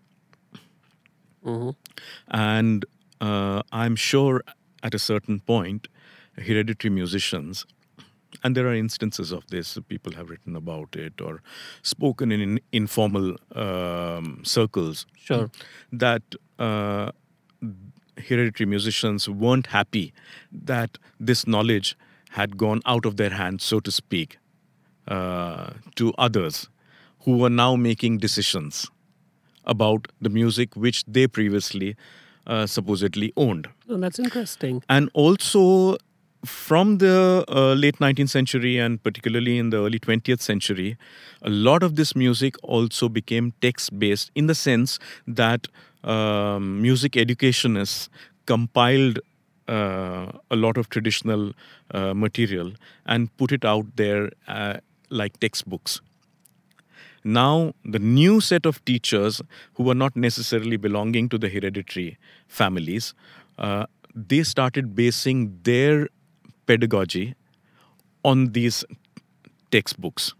[1.43, 1.75] Mhm.
[2.27, 2.85] And
[3.21, 4.43] uh, I'm sure
[4.83, 5.87] at a certain point,
[6.37, 7.65] hereditary musicians,
[8.45, 11.41] and there are instances of this, people have written about it or
[11.81, 15.49] spoken in, in informal um, circles, Sure.
[15.91, 16.21] that
[16.59, 17.11] uh,
[18.27, 20.13] hereditary musicians weren't happy
[20.51, 21.97] that this knowledge
[22.29, 24.37] had gone out of their hands, so to speak,
[25.07, 26.69] uh, to others
[27.21, 28.91] who were now making decisions
[29.65, 31.95] about the music which they previously
[32.45, 33.67] uh, supposedly owned.
[33.89, 34.83] Oh, that's interesting.
[34.87, 35.97] And also,
[36.45, 40.97] from the uh, late 19th century and particularly in the early 20th century,
[41.41, 45.67] a lot of this music also became text based in the sense that
[46.03, 48.09] um, music educationists
[48.45, 49.19] compiled
[49.67, 51.53] uh, a lot of traditional
[51.91, 52.71] uh, material
[53.05, 54.77] and put it out there uh,
[55.09, 56.01] like textbooks.
[57.23, 59.41] Now, the new set of teachers
[59.73, 63.15] who were not necessarily belonging to the hereditary families,
[63.57, 66.07] uh, they started basing their
[66.65, 67.35] pedagogy
[68.23, 68.83] on these
[69.71, 70.33] textbooks.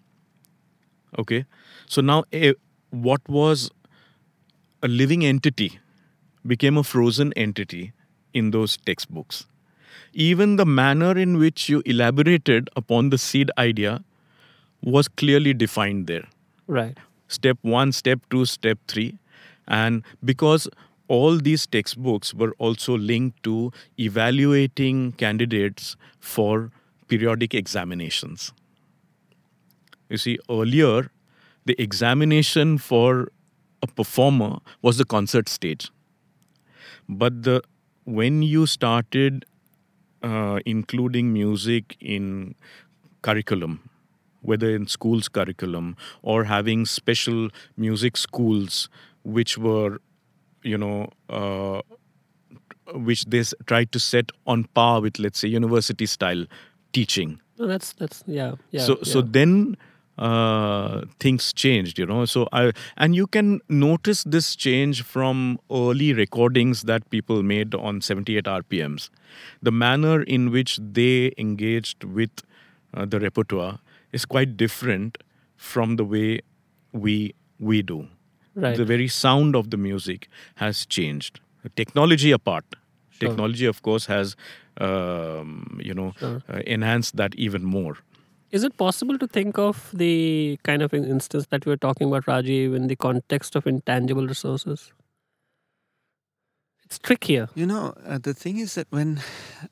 [1.17, 1.45] Okay,
[1.87, 2.53] so now a,
[2.89, 3.69] what was
[4.83, 5.79] a living entity
[6.45, 7.93] became a frozen entity
[8.33, 9.45] in those textbooks.
[10.13, 14.03] Even the manner in which you elaborated upon the seed idea
[14.81, 16.25] was clearly defined there
[16.67, 16.97] Right.
[17.27, 19.17] step one, step two, step three.
[19.67, 20.67] And because
[21.07, 26.71] all these textbooks were also linked to evaluating candidates for
[27.07, 28.51] periodic examinations.
[30.09, 31.11] You see, earlier,
[31.65, 33.29] the examination for
[33.81, 35.89] a performer was the concert stage.
[37.07, 37.61] But the
[38.05, 39.45] when you started
[40.21, 42.55] uh, including music in
[43.21, 43.89] curriculum,
[44.41, 48.89] whether in schools curriculum or having special music schools
[49.23, 49.99] which were
[50.65, 51.81] you know uh,
[52.93, 56.45] which they tried to set on par with let's say university style
[56.93, 57.39] teaching.
[57.57, 58.81] No, that's that's yeah yeah.
[58.81, 59.77] so so then
[60.17, 62.25] uh, things changed you know.
[62.25, 68.01] So i and you can notice this change from early recordings that people made on
[68.01, 69.09] 78 rpms
[69.61, 72.43] the manner in which they engaged with
[72.93, 73.79] uh, the repertoire
[74.11, 75.17] is quite different
[75.57, 76.41] from the way
[76.93, 78.07] we we do
[78.55, 78.77] Right.
[78.77, 81.39] the very sound of the music has changed
[81.75, 82.65] technology apart
[83.09, 83.29] Sure.
[83.29, 84.35] technology of course has
[84.81, 86.41] um, you know Sure.
[86.49, 87.95] uh, enhanced that even more
[88.57, 92.25] Is it possible to think of the kind of instance that we were talking about,
[92.31, 94.83] Rajiv, in the context of intangible resources?
[96.85, 99.19] It's trickier You know, uh, the thing is that when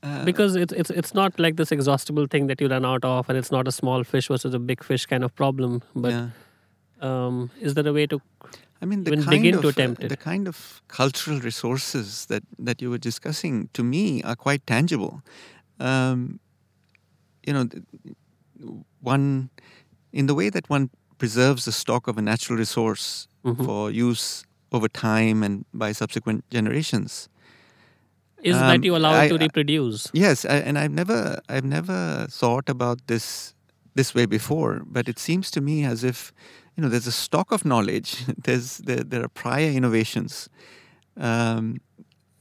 [0.01, 3.29] uh, because it's it's it's not like this exhaustible thing that you run out of,
[3.29, 5.81] and it's not a small fish versus a big fish kind of problem.
[5.95, 6.29] But yeah,
[7.01, 8.21] um, is there a way to?
[8.81, 12.97] I mean, the kind of uh, the kind of cultural resources that that you were
[12.97, 15.21] discussing to me are quite tangible.
[15.79, 16.39] Um,
[17.47, 17.67] you know,
[19.01, 19.49] one
[20.11, 23.65] in the way that one preserves the stock of a natural resource Mhm.
[23.65, 27.29] for use over time and by subsequent generations.
[28.43, 30.07] Is Um, that you allow I- it to reproduce?
[30.13, 33.53] Yes, I, and I've never I've never thought about this
[33.95, 36.33] this way before, but it seems to me as if
[36.75, 38.25] you know there's a stock of knowledge.
[38.43, 40.49] There's there, there are prior innovations,
[41.17, 41.81] um,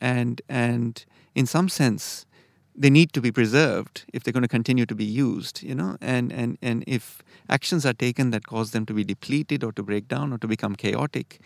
[0.01, 2.27] and and in some sense
[2.75, 5.63] they need to be preserved if they're going to continue to be used.
[5.63, 9.63] You know, and and and if actions are taken that cause them to be depleted
[9.65, 11.41] or to break down or to become chaotic,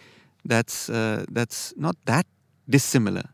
[0.44, 2.26] that's uh, that's not that
[2.68, 3.24] dissimilar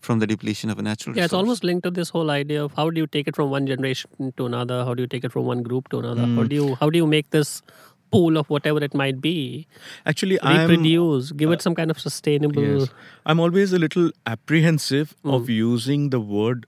[0.00, 2.72] from the depletion of a natural Yeah, it's almost linked to this whole idea of
[2.74, 4.84] how do you take it from one generation to another?
[4.84, 6.26] How do you take it from one group to another?
[6.36, 6.48] How Mm.
[6.48, 7.62] do you how do you make this
[8.10, 9.66] pool of whatever it might be
[10.06, 12.62] Actually, I'm reproduce, give it some kind of sustainable?
[12.80, 12.88] Yes.
[13.24, 15.30] I'm always a little apprehensive Hmm.
[15.30, 16.66] of using the word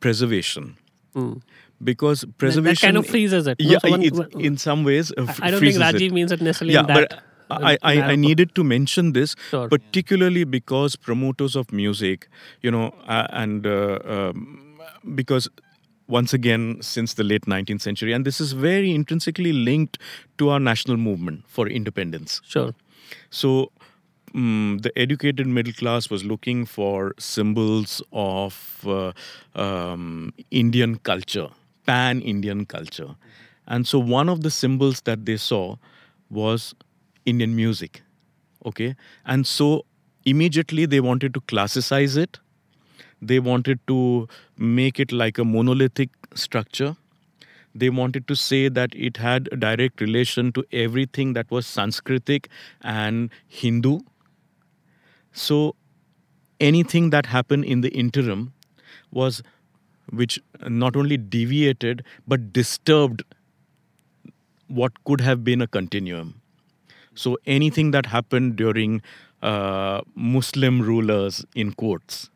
[0.00, 0.76] preservation
[1.82, 3.56] because preservation that kind of freezes it.
[3.58, 5.94] Yeah, it's, in some ways, uh, I- don't think freezes it.
[5.96, 7.08] Rajiv means it necessarily Yeah, in that.
[7.48, 9.68] but I, I, I needed to mention this Sure.
[9.68, 12.28] particularly because promoters of music,
[12.60, 14.78] you know, uh, and uh, um,
[15.14, 15.48] because
[16.08, 19.98] once again, since the late 19th century, and this is very intrinsically linked
[20.38, 22.40] to our national movement for independence.
[22.44, 22.74] Sure.
[23.30, 23.72] So
[24.34, 29.12] mm, the educated middle class was looking for symbols of uh,
[29.54, 31.48] um, Indian culture,
[31.86, 33.16] pan Indian culture.
[33.66, 35.76] And so one of the symbols that they saw
[36.30, 36.74] was
[37.24, 38.02] Indian music.
[38.64, 38.94] Okay.
[39.24, 39.84] And so
[40.24, 42.38] immediately they wanted to classicize it.
[43.22, 46.96] They wanted to make it like a monolithic structure
[47.78, 52.46] they wanted to say that it had a direct relation to everything that was Sanskritic
[52.80, 53.98] and Hindu.
[55.32, 55.76] So
[56.58, 58.54] anything that happened in the interim
[59.10, 59.42] was
[60.10, 63.22] which not only deviated but disturbed
[64.68, 66.40] what could have been a continuum.
[67.14, 69.02] So anything that happened during
[69.42, 72.30] uh, Muslim rulers in quotes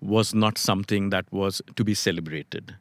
[0.00, 2.76] was not something that was to be celebrated.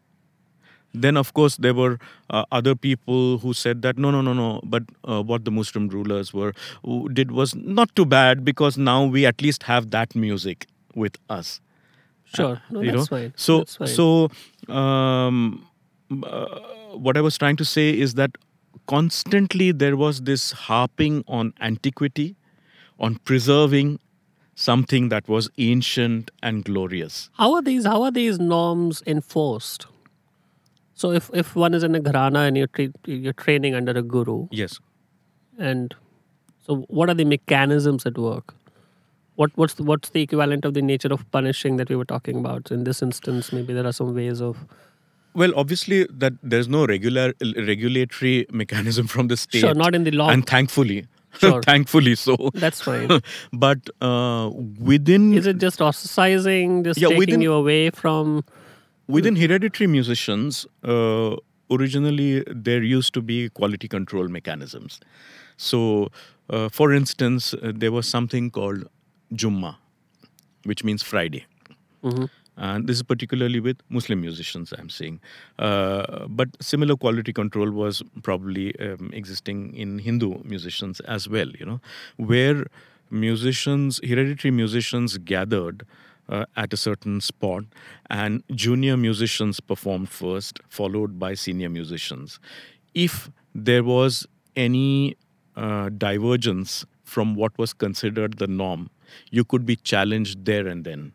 [0.93, 1.99] Then, of course, there were
[2.29, 4.61] uh, other people who said that no, no, no, no.
[4.63, 6.53] But uh, what the Muslim rulers were
[7.13, 11.61] did was not too bad because now we at least have that music with us.
[12.25, 12.61] Sure.
[12.69, 13.33] No, you that's know, fine.
[13.35, 13.87] so That's fine.
[13.87, 14.29] so
[14.73, 15.67] um,
[16.23, 16.45] uh,
[16.95, 18.31] what I was trying to say is that
[18.87, 22.35] constantly there was this harping on antiquity,
[22.99, 23.99] on preserving
[24.61, 27.29] something that was ancient and glorious.
[27.33, 27.85] How are these?
[27.85, 29.85] How are these norms enforced?
[30.95, 34.01] So if if one is in a gharana and you're tra- you're training under a
[34.13, 34.79] guru, Yes.
[35.71, 35.93] and
[36.65, 38.55] so what are the mechanisms at work?
[39.35, 42.37] What what's the, what's the equivalent of the nature of punishing that we were talking
[42.43, 42.71] about?
[42.77, 44.65] In this instance, maybe there are some ways of
[45.41, 47.25] Well, obviously, that there's no regular
[47.67, 49.59] regulatory mechanism from the state.
[49.65, 50.29] sure not in the law.
[50.35, 50.97] and thankfully,
[51.39, 51.61] Sure.
[51.69, 52.35] thankfully so.
[52.53, 53.21] that's fine.
[53.53, 58.43] but uh, within Is it just ostracizing, just Yeah, taking within- you away from?
[59.07, 61.35] within hereditary musicians, uh,
[61.71, 64.99] originally there used to be quality control mechanisms.
[65.55, 66.09] So,
[66.49, 68.83] uh, for instance, uh, there was something called
[69.33, 69.75] Jumma,
[70.65, 71.45] which means Friday.
[72.03, 72.29] Mhm.
[72.57, 75.19] And this is particularly with Muslim musicians, I'm saying.
[75.59, 81.65] Uh, but similar quality control was probably um, existing in Hindu musicians as well, you
[81.65, 81.79] know,
[82.17, 82.65] where
[83.11, 85.85] musicians, hereditary musicians gathered
[86.29, 87.63] uh, at a certain spot
[88.09, 92.39] and junior musicians performed first, followed by senior musicians.
[92.93, 95.15] If there was any
[95.55, 98.89] uh, divergence from what was considered the norm,
[99.31, 101.13] you could be challenged there and then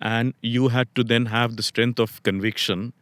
[0.00, 2.92] and you had to then have the strength of conviction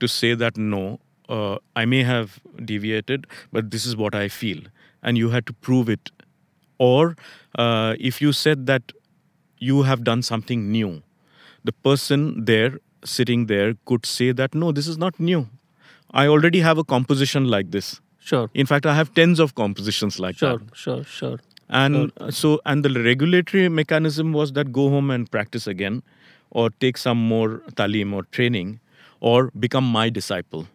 [0.00, 4.60] to say that no uh, i may have deviated but this is what i feel.
[5.04, 6.12] And you had to prove it.
[6.78, 7.16] Or
[7.58, 8.92] uh, if you said that
[9.58, 11.02] you have done something new
[11.64, 15.48] the person there sitting there could say that no this is not new.
[16.10, 18.00] I already have a composition like this.
[18.18, 20.76] Sure, in fact i have tens of compositions like sure, that.
[20.76, 21.38] sure, sure.
[21.38, 21.38] Sure.
[21.72, 26.02] And uh, so, and the regulatory mechanism was that go home and practice again,
[26.52, 28.80] or take some more talim or training,
[29.20, 30.68] or become my disciple.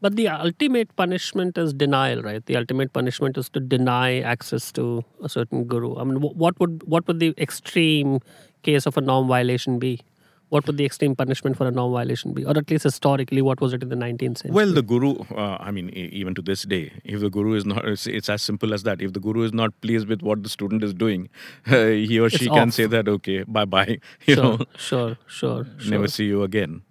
[0.00, 2.44] But the ultimate punishment is denial, right?
[2.44, 5.96] The ultimate punishment is to deny access to a certain guru.
[5.96, 8.20] I mean, what would what would the extreme
[8.62, 10.00] case of a norm violation be?
[10.48, 13.60] What would the extreme punishment for a norm violation be, or at least historically, what
[13.60, 14.50] was it in the 19th century?
[14.52, 17.84] Well, the guru, uh, I mean, even to this day, if the guru is not,
[17.84, 19.02] it's, it's as simple as that.
[19.02, 21.28] If the guru is not pleased with what the student is doing,
[21.66, 22.74] uh, he or she It's can off.
[22.74, 25.90] say that, okay, bye bye, you sure, know, sure, sure, sure.
[25.90, 26.82] never see you again.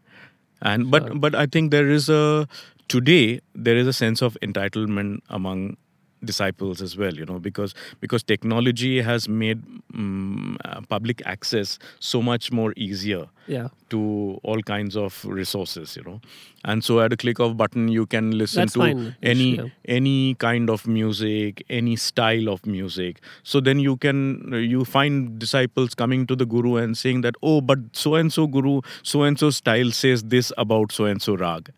[0.62, 2.48] And but but I think there is a
[2.88, 5.78] today there is a sense of entitlement among
[6.24, 9.62] disciples as well you know because because technology has made
[9.94, 16.04] um, uh, public access so much more easier Yeah, to all kinds of resources you
[16.04, 16.20] know.
[16.64, 19.68] And so at a click of button you can listen That's to fine, any yeah.
[19.98, 23.22] any kind of music any style of music.
[23.44, 27.62] So then you can you find disciples coming to the guru and saying that oh
[27.62, 31.36] but so and so guru so and so style says this about so and so
[31.36, 31.72] rag.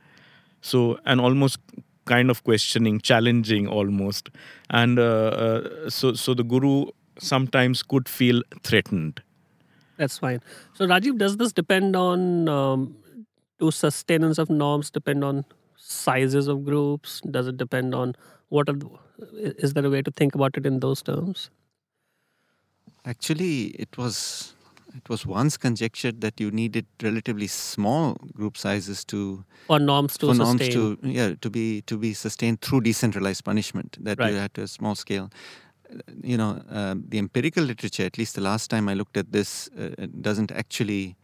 [0.61, 1.59] So and almost
[2.08, 4.30] kind of questioning challenging almost
[4.70, 5.03] and uh,
[5.45, 6.74] uh, so so the guru
[7.20, 9.24] sometimes could feel threatened
[9.97, 10.41] That's fine.
[10.74, 12.97] So, Rajiv, does this depend on um,
[13.60, 15.45] do sustenance of norms depend on
[15.76, 17.22] sizes of groups?
[17.38, 18.16] Does it depend on
[18.49, 18.89] what are the,
[19.66, 21.49] is there a way to think about it in those terms?
[23.05, 24.53] Actually, it was
[24.95, 30.27] it was once conjectured that you needed relatively small group sizes to Or norms to
[30.27, 30.47] for sustain?
[30.47, 34.31] norms to yeah to be to be sustained through decentralized punishment that Right.
[34.33, 35.29] you had to a small scale.
[35.89, 39.31] Uh, You know, um, the empirical literature, at least the last time I looked at
[39.31, 41.15] this, uh, doesn't actually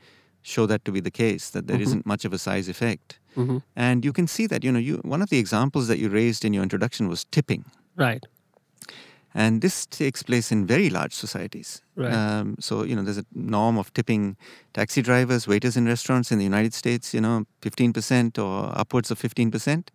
[0.42, 1.50] show that to be the case.
[1.52, 1.96] That there Mhm.
[1.96, 4.64] not much of a size effect, hmm and you can see that.
[4.64, 7.64] You know, you one of the examples that you raised in your introduction was tipping.
[7.96, 8.26] Right.
[9.36, 11.82] And this takes place in very large societies.
[11.96, 12.14] Right.
[12.14, 14.38] Um, so, you know, there's a norm of tipping
[14.74, 19.20] taxi drivers, waiters in restaurants in the United States, you know, 15% or upwards of
[19.20, 19.88] 15%.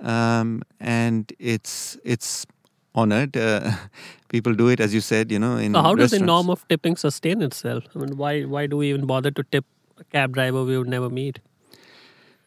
[0.00, 2.46] Um, and it's it's
[2.94, 3.36] honored.
[3.36, 3.72] Uh,
[4.28, 6.66] people do it, as you said, you know, in So, how does the norm of
[6.68, 7.84] tipping sustain itself?
[7.96, 9.64] I mean, why why do we even bother to tip
[9.98, 11.40] a cab driver we would never meet?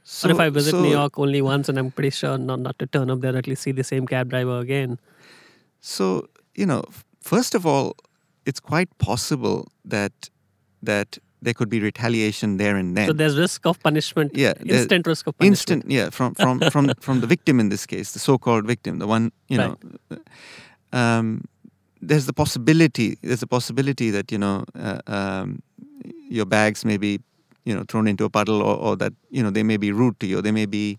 [0.04, 2.60] So, or if I visit so- New York only once and I'm pretty sure not,
[2.60, 4.98] not to turn up there, at least see the same cab driver again.
[5.82, 6.84] So, you know,
[7.20, 7.96] first of all,
[8.46, 10.30] it's quite possible that
[10.84, 13.08] that there could be retaliation there and then.
[13.08, 15.84] So there's risk of punishment, Yeah, instant risk of punishment.
[15.84, 19.08] instant yeah from from from from the victim in this case the so-called victim the
[19.08, 19.76] one you know
[20.94, 21.44] um,
[22.02, 25.62] there's the possibility there's a possibility that you know uh, um,
[26.30, 27.20] your bags may be
[27.66, 30.20] you know thrown into a puddle or, or that you know they may be rude
[30.20, 30.98] to you they may be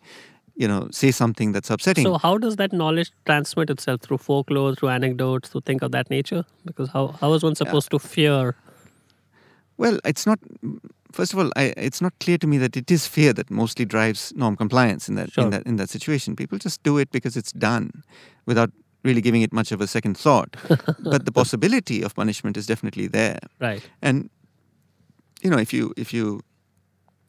[0.56, 4.74] you know say something that's upsetting So how does that knowledge transmit itself through folklore,
[4.74, 6.44] through anecdotes, through think of that nature?
[6.64, 8.54] Because how, how is one supposed to fear?
[9.78, 10.38] Well, it's not.
[11.12, 13.84] First of all, I, it's not clear to me that it is fear that mostly
[13.84, 15.44] drives norm compliance in that Sure.
[15.44, 16.36] in that in that situation.
[16.36, 18.02] People just do it because it's done,
[18.46, 18.70] without
[19.04, 20.56] really giving it much of a second thought.
[21.00, 23.38] but the possibility of punishment is definitely there.
[23.60, 23.82] Right.
[24.00, 24.30] And
[25.42, 26.40] you know, if you if you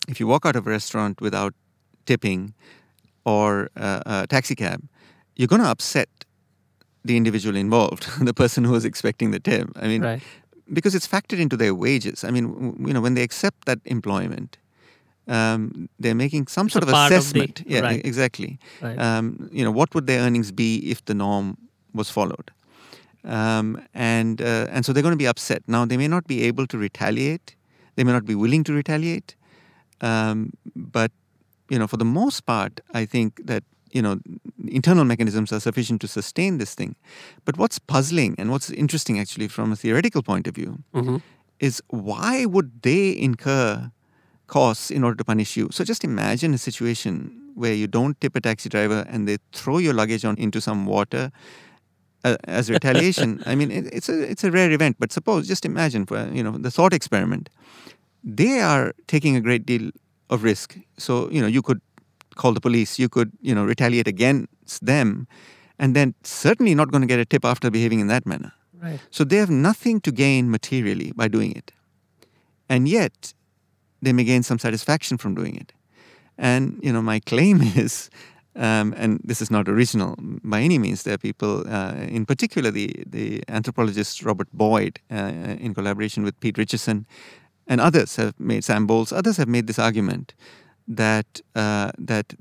[0.07, 1.53] if you walk out of a restaurant without
[2.05, 2.53] tipping
[3.26, 4.82] or uh, a taxi cab,
[5.36, 6.09] you're going to upset
[7.05, 9.69] the individual involved, the person who was expecting the tip.
[9.76, 10.21] I mean, Right.
[10.71, 12.24] because it's factored into their wages.
[12.24, 14.57] I mean, w- you know, when they accept that employment,
[15.28, 17.63] um, they're making some It's sort a of part of the- assessment.
[17.65, 18.05] yeah, right.
[18.05, 18.59] exactly.
[18.82, 18.97] Right.
[18.99, 21.57] Um, you know, what would their earnings be if the norm
[21.93, 22.51] was followed?
[23.26, 25.63] Um, and uh, and so they're going to be upset.
[25.67, 27.55] Now they may not be able to retaliate.
[27.95, 29.36] They may not be willing to retaliate.
[30.01, 31.11] Um, but
[31.70, 34.20] you know, for the most part, I think that you know
[34.68, 36.95] internal mechanisms are sufficient to sustain this thing.
[37.45, 41.18] But what's puzzling and what's interesting, actually, from a theoretical point of view, hmm
[41.59, 43.91] is why would they incur
[44.47, 45.70] costs in order to punish you?
[45.72, 49.78] So just imagine a situation where you don't tip a taxi driver and they throw
[49.78, 51.32] your luggage on into some water
[52.26, 53.41] uh, as retaliation.
[53.45, 56.43] I mean, it, it's a it's a rare event, but suppose just imagine for you
[56.43, 57.49] know the thought experiment.
[58.24, 59.91] They are taking a great deal
[60.34, 60.77] of risk.
[60.97, 61.81] So you know you could
[62.36, 65.27] call the police, you could you know retaliate against them,
[65.79, 68.53] and then certainly not going to get a tip after behaving in that manner.
[68.84, 68.99] Right.
[69.11, 71.71] So they have nothing to gain materially by doing it.
[72.67, 73.34] And yet,
[74.01, 75.71] they may gain some satisfaction from doing it.
[76.38, 78.09] And, you know, my claim is,
[78.55, 82.71] um, and this is not original by any means, there are people, uh, in particular
[82.71, 85.15] the, the anthropologist Robert Boyd, uh,
[85.59, 87.05] in collaboration with Pete Richerson,
[87.68, 90.34] and others have made, Sam Bowles, others have made this argument
[90.88, 92.34] that, uh, that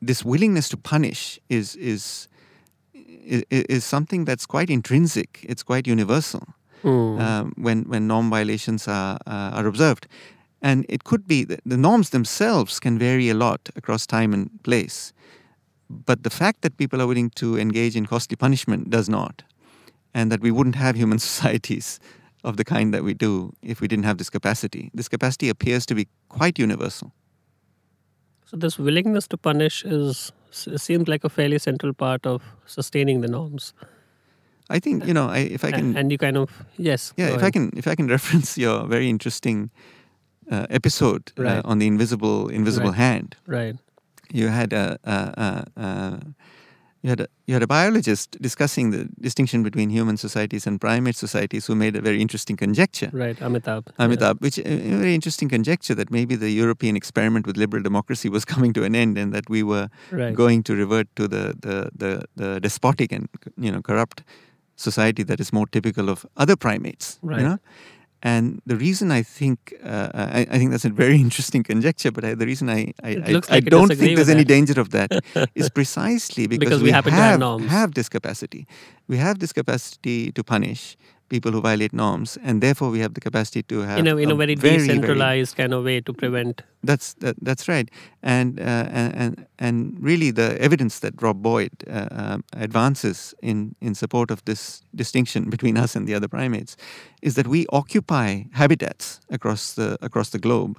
[0.00, 2.28] this willingness to punish is, is,
[2.94, 5.44] is, is something that's quite intrinsic.
[5.48, 7.18] It's quite universal Hmm.
[7.18, 10.06] um, when when norm violations are uh, are observed,
[10.62, 14.48] and it could be that the norms themselves can vary a lot across time and
[14.62, 15.12] place,
[15.90, 19.42] but the fact that people are willing to engage in costly punishment does not,
[20.14, 22.00] and that we wouldn't have human societies
[22.44, 24.90] of the kind that we do if we didn't have this capacity.
[24.94, 27.12] This capacity appears to be quite universal.
[28.46, 33.28] So this willingness to punish is seems like a fairly central part of sustaining the
[33.28, 33.72] norms.
[34.68, 37.12] I think you know I, if I can and you kind of yes.
[37.16, 39.70] Yeah, if I can, if I can reference your very interesting
[40.50, 41.58] uh, episode Right.
[41.58, 42.96] uh, on the invisible invisible Right.
[42.98, 43.76] hand, Right.
[44.32, 46.20] you had a, a, a, a
[47.02, 51.16] you had a, you had a biologist discussing the distinction between human societies and primate
[51.16, 53.08] societies, who made a very interesting conjecture.
[53.12, 53.36] Right.
[53.38, 53.84] Amitabh.
[53.98, 54.32] Yeah.
[54.38, 58.44] Which a a very interesting conjecture that maybe the European experiment with liberal democracy was
[58.54, 60.34] coming to an end, and that we were Right.
[60.34, 64.22] going to revert to the, the, the, the despotic and you know corrupt
[64.76, 67.18] society that is more typical of other primates.
[67.22, 67.40] Right.
[67.40, 67.58] You know,
[68.22, 72.24] and the reason I think uh, I, I think that's a very interesting conjecture, but
[72.24, 74.48] I, the reason I I, It I, don't think there's any that.
[74.48, 75.10] danger of that
[75.54, 77.70] is precisely because, Because we happen to have have norms.
[77.70, 78.66] have this capacity.
[79.08, 80.96] We have this capacity to punish
[81.30, 84.30] people who violate norms, and therefore we have the capacity to have in a, in
[84.30, 86.62] a, very, very decentralized kind of way to prevent.
[86.82, 87.88] That's that, that's right,
[88.22, 88.62] and, uh,
[89.20, 89.76] and and
[90.10, 95.50] really the evidence that Rob Boyd uh, um, advances in in support of this distinction
[95.50, 96.76] between us and the other primates
[97.22, 100.78] is that we occupy habitats across the across the globe.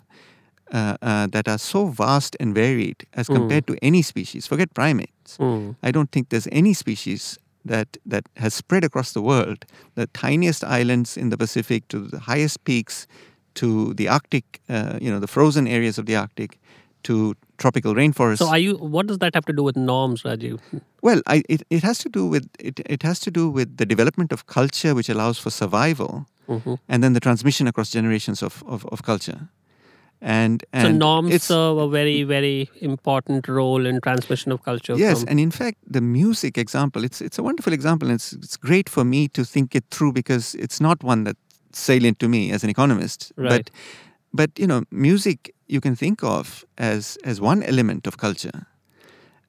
[0.73, 3.35] Uh, uh, that are so vast and varied as Mm.
[3.35, 4.47] compared to any species.
[4.47, 5.37] Forget primates.
[5.37, 5.75] Mm.
[5.83, 10.63] I don't think there's any species that that has spread across the world, the tiniest
[10.63, 13.07] islands in the Pacific to the highest peaks,
[13.55, 16.59] to the Arctic, uh, you know, the frozen areas of the Arctic,
[17.03, 18.37] to tropical rainforests.
[18.39, 18.75] So, are you?
[18.77, 20.59] What does that have to do with norms, Rajiv?
[21.01, 22.79] well, I, it it has to do with it.
[22.85, 26.77] It has to do with the development of culture, which allows for survival, Mhm.
[26.89, 29.39] and then the transmission across generations of of, of culture.
[30.21, 34.95] And, and So norms serve a very, very important role in transmission of culture.
[34.95, 38.55] Yes, and in fact, the music example, it's it's a wonderful example, and it's it's
[38.55, 41.39] great for me to think it through because it's not one that's
[41.73, 43.31] salient to me as an economist.
[43.35, 43.49] Right.
[43.49, 43.71] But
[44.33, 48.67] but you know, music you can think of as as one element of culture,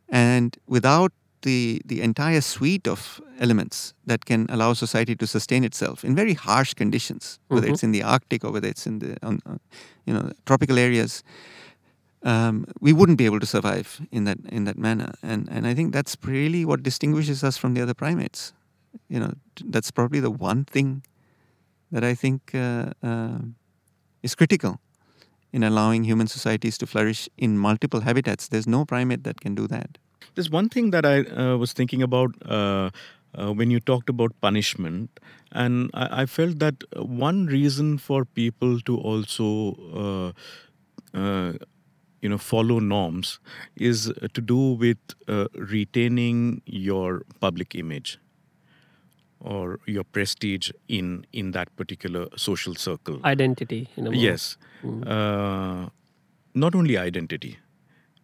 [0.09, 1.13] and without
[1.43, 6.35] the the entire suite of elements that can allow society to sustain itself in very
[6.35, 7.73] harsh conditions, whether Mhm.
[7.73, 9.61] it's in the Arctic or whether it's in the on, on,
[10.07, 11.23] you know tropical areas,
[12.23, 15.13] um, we wouldn't be able to survive in that in that manner.
[15.23, 18.53] And and I think that's really what distinguishes us from the other primates.
[19.09, 19.33] You know,
[19.73, 21.03] that's probably the one thing
[21.91, 23.39] that I think uh, uh,
[24.23, 24.81] is critical
[25.53, 28.49] in allowing human societies to flourish in multiple habitats.
[28.49, 29.99] There's no primate that can do that.
[30.35, 32.91] There's one thing that I uh, was thinking about uh,
[33.35, 35.21] uh, when you talked about punishment,
[35.53, 40.35] and I, I felt that one reason for people to also,
[41.15, 41.53] uh, uh,
[42.21, 43.39] you know, follow norms
[43.77, 44.99] is to do with
[45.29, 48.19] uh, retaining your public image
[49.41, 53.21] or your prestige in in that particular social circle.
[53.25, 53.89] identity.
[53.97, 54.17] In a way.
[54.17, 54.57] Yes.
[54.85, 55.89] Uh,
[56.55, 57.59] not only identity,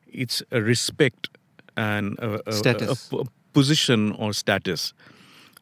[0.07, 1.29] it's a respect
[1.85, 3.09] and a, a- a- Status.
[3.53, 4.93] position or status.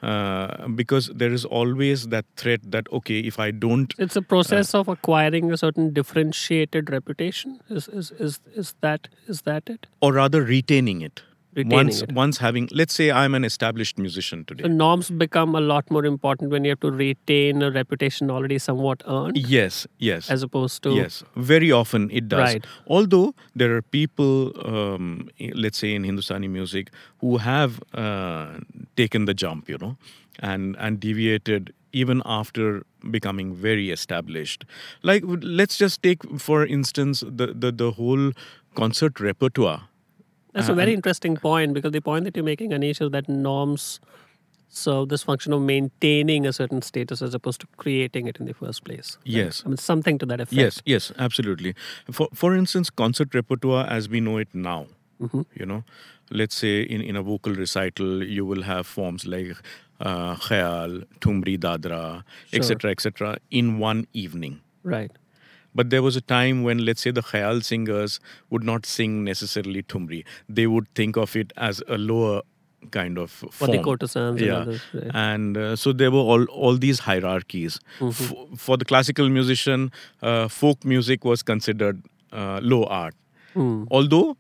[0.03, 4.75] Uh, because there is always that threat that okay, if I don't, It's a process
[4.75, 7.55] of acquiring a certain differentiated reputation.
[7.71, 9.87] Is is is is that is that it?
[10.03, 11.23] or rather retaining it.
[11.57, 12.13] Once it.
[12.13, 14.63] once having, let's say I'm an established musician today.
[14.65, 18.59] So norms become a lot more important when you have to retain a reputation already
[18.59, 20.31] somewhat earned, yes, yes.
[20.31, 22.41] as opposed to Yes, very often it does.
[22.41, 22.67] Right.
[22.87, 28.59] Although there are people, um, let's say in Hindustani music, who have uh,
[28.97, 29.97] taken the jump, you know,
[30.41, 34.65] and and deviated even after becoming very established.
[35.03, 38.33] Like let's just take for instance the the, the whole
[38.75, 39.89] concert repertoire.
[40.57, 44.01] That's a very interesting point because the point that you're making, Anish, is that norms
[44.69, 48.55] serve this function of maintaining a certain status as opposed to creating it in the
[48.55, 49.17] first place.
[49.25, 49.63] Yes.
[49.65, 50.53] I mean, something to that effect.
[50.53, 51.75] Yes, yes, absolutely.
[52.11, 54.87] For for instance, concert repertoire as we know it now.
[55.21, 55.43] Mm-hmm.
[55.55, 55.85] You know,
[56.31, 59.57] let's say in, in a vocal recital, you will have forms like
[60.01, 63.39] uh, khayal, thumri, dadra, etc., etc.
[63.51, 64.61] in one evening.
[64.83, 65.11] Right.
[65.77, 68.19] But there was a time when, let's say, the khayal singers
[68.51, 70.21] would not sing necessarily thumri.
[70.61, 72.43] They would think of it as a lower
[72.95, 73.71] kind of For form.
[73.77, 74.81] the courtesans and Yeah, others.
[74.95, 75.11] Right.
[75.23, 77.79] and uh, so there were all all these hierarchies.
[78.01, 78.33] F-
[78.67, 79.87] for the classical musician,
[80.23, 82.03] uh, folk music was considered
[82.33, 83.15] uh, low art,
[83.55, 83.85] Hmm.
[83.91, 84.37] although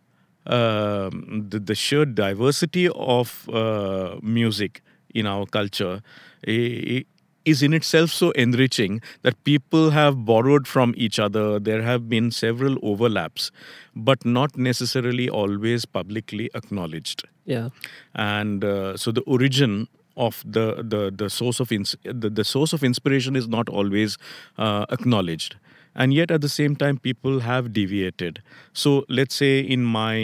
[0.60, 4.82] um, the, the sheer diversity of uh, music
[5.14, 6.00] in our culture
[6.46, 7.04] i- i-
[7.46, 11.58] is in itself so enriching that people have borrowed from each other.
[11.60, 13.50] There have been several overlaps,
[13.94, 17.68] but not necessarily always publicly acknowledged Yeah.
[18.14, 19.86] and uh, so the origin
[20.16, 24.16] of the the the source of ins- the, the source of inspiration is not always
[24.58, 25.56] uh, acknowledged
[25.94, 28.40] and yet at the same time people have deviated
[28.84, 30.14] so let's say in my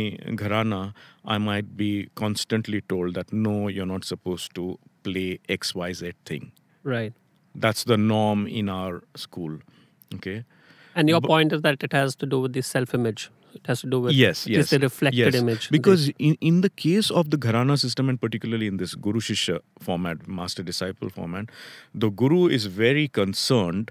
[0.43, 0.81] gharana
[1.37, 1.91] i might be
[2.23, 4.67] constantly told that no you're not supposed to
[5.09, 6.51] play xyz thing
[6.85, 7.13] Right.
[7.55, 9.59] that's the norm in our school
[10.15, 10.45] okay
[11.01, 13.23] And your point is that it has to do with the self-image.
[13.59, 15.35] It has to do with yes yes is the reflected yes.
[15.43, 15.69] image.
[15.77, 19.57] because in, in the case of the gharana system and particularly in this guru shishya
[19.87, 21.51] format master disciple format
[22.05, 23.91] the guru is very concerned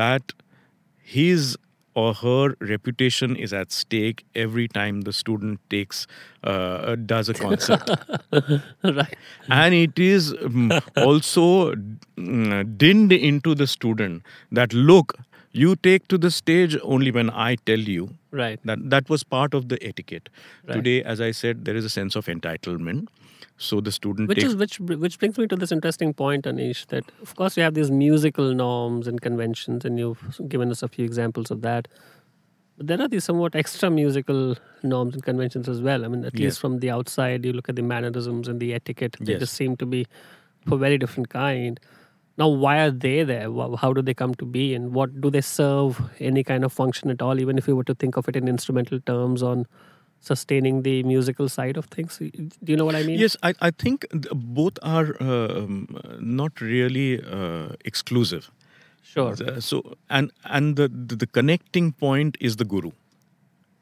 [0.00, 0.32] that
[1.16, 1.56] his
[1.94, 6.06] or her reputation is at stake every time the student takes
[6.42, 7.88] uh, does a concert
[8.84, 9.16] right.
[9.48, 11.74] and it is um, also
[12.16, 15.16] mm, dinned into the student that look
[15.62, 18.06] you take to the stage only when i tell you
[18.38, 18.58] Right.
[18.68, 20.28] That that was part of the etiquette.
[20.68, 20.74] Right.
[20.76, 23.10] Today, as I said, there is a sense of entitlement.
[23.66, 26.80] So the student Which takes is which which brings me to this interesting point, Anish,
[26.94, 30.24] that of course we have these musical norms and conventions, and you've
[30.54, 31.86] given us a few examples of that.
[32.76, 34.56] But there are these somewhat extra musical
[34.94, 36.04] norms and conventions as well.
[36.04, 36.44] I mean, at Yes.
[36.48, 39.44] least from the outside, you look at the mannerisms and the etiquette; they Yes.
[39.46, 40.00] just seem to be
[40.66, 41.78] of a very different kind.
[42.36, 43.48] Now, why are they there?
[43.76, 47.10] How do they come to be, and what do they serve any kind of function
[47.10, 47.38] at all?
[47.40, 49.66] Even if you were to think of it in instrumental terms on
[50.20, 53.18] sustaining the musical side of things, do you know what I mean?
[53.20, 55.86] Yes, I, I think both are um,
[56.20, 58.50] not really uh, exclusive.
[59.02, 59.32] Sure.
[59.32, 62.90] Uh, So and and the, the the connecting point is the guru.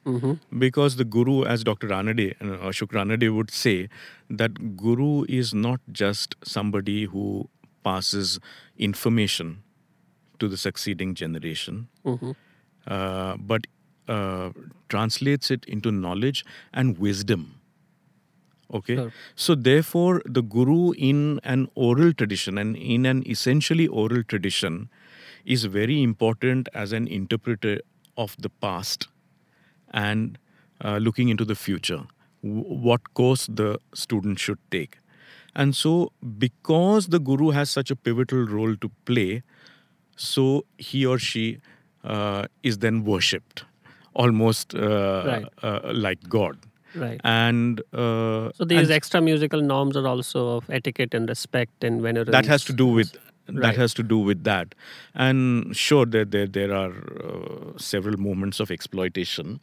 [0.05, 0.32] hmm
[0.62, 3.74] because the guru as dr ranade uh, ashok ranade would say
[4.42, 7.24] that guru is not just somebody who
[7.84, 8.38] passes
[8.78, 9.62] information
[10.38, 12.32] to the succeeding generation hmm
[12.86, 13.66] uh, but
[14.08, 14.50] uh,
[14.88, 17.60] translates it into knowledge and wisdom.
[18.72, 18.96] Okay?
[18.96, 19.12] Sure.
[19.36, 24.88] so therefore the guru in an oral tradition and in an essentially oral tradition
[25.44, 27.80] is very important as an interpreter
[28.16, 29.08] of the past
[29.92, 30.38] and
[30.82, 32.02] uh, looking into the future.
[32.42, 34.98] W- what course the student should take
[35.55, 39.42] and so because the guru has such a pivotal role to play
[40.16, 41.59] so he or she
[42.05, 43.64] uh, is then worshipped
[44.14, 45.46] almost uh, Right.
[45.62, 46.59] uh, like god
[46.94, 47.20] Right.
[47.24, 52.03] and uh, So these and extra musical norms are also of etiquette and respect and
[52.03, 52.32] veneration.
[52.32, 53.16] that has to do with
[53.48, 54.74] that has to do with that
[55.14, 56.92] and sure there there, there are
[57.24, 59.59] uh, several moments of exploitation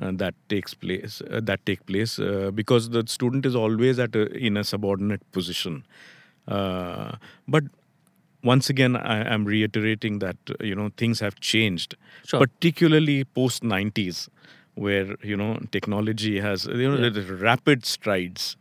[0.00, 4.14] uh, that takes place uh, that take place uh, because the student is always at
[4.14, 5.84] a, in a subordinate position
[6.48, 7.12] uh,
[7.48, 7.64] but
[8.42, 12.40] once again I am reiterating that uh, you know things have changed Sure.
[12.40, 14.28] particularly post 90s
[14.74, 17.22] where you know technology has you know Yeah.
[17.48, 18.56] rapid strides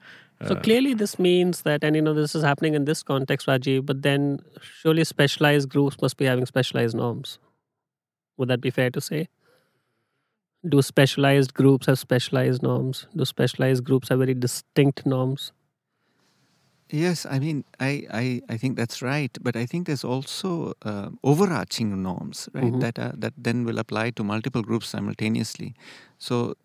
[0.47, 3.47] So Uh, clearly, this means that, and you know, this is happening in this context,
[3.47, 3.86] Rajiv.
[3.89, 4.39] But then,
[4.79, 7.38] surely specialized groups must be having specialized norms.
[8.38, 9.27] Would that be fair to say?
[10.68, 13.07] Do specialized groups have specialized norms?
[13.16, 15.51] Do specialized groups have very distinct norms?
[16.89, 21.09] Yes, I mean, I, I, I think that's right, but I think there's also uh,
[21.24, 22.72] overarching norms, right?
[22.72, 22.80] Mhm.
[22.80, 25.74] That are, that then will apply to multiple groups simultaneously.
[26.20, 26.55] So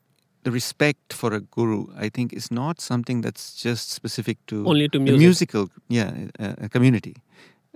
[0.45, 4.89] the respect for a guru, I think, is not something that's just specific to Only
[4.89, 5.19] to music.
[5.19, 7.15] musical, yeah, uh, uh, community,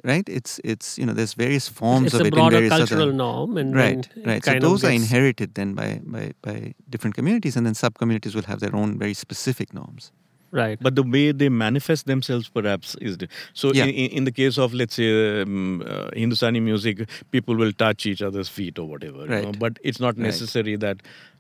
[0.04, 0.28] right?
[0.28, 3.02] It's it's you know there's various forms It's of a it in broader various cultural
[3.02, 4.44] other norm, and right it right.
[4.44, 8.44] So those are inherited then by by by different communities, and then sub communities will
[8.44, 10.12] have their own very specific norms.
[10.60, 10.78] Right.
[10.86, 13.28] but the way they manifest themselves perhaps is di-
[13.60, 13.84] so Yeah.
[13.84, 15.08] in, in in the case of let's say
[15.42, 17.04] um, uh, hindustani music
[17.36, 19.58] people will touch each other's feet or whatever you know, Right.
[19.66, 20.26] but it's not Right.
[20.30, 20.98] necessary that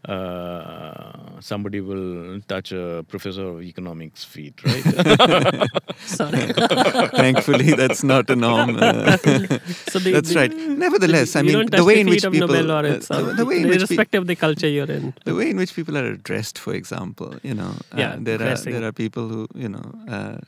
[0.08, 4.84] uh, somebody will touch a professor of economics feet right
[6.04, 6.40] Sorry.
[7.22, 8.76] Thankfully, that's not a norm.
[8.76, 9.16] uh,
[9.92, 10.52] so the, that's the- right.
[10.84, 13.46] Nevertheless, I you mean, don't the way the in which people, uh, the, uh, the
[13.46, 15.14] way in which pe- irrespective of the culture you're in.
[15.24, 18.56] the way in which people are addressed, for example, you know, uh, Yeah, there are
[18.56, 19.86] there are people who, you know,
[20.16, 20.38] uh,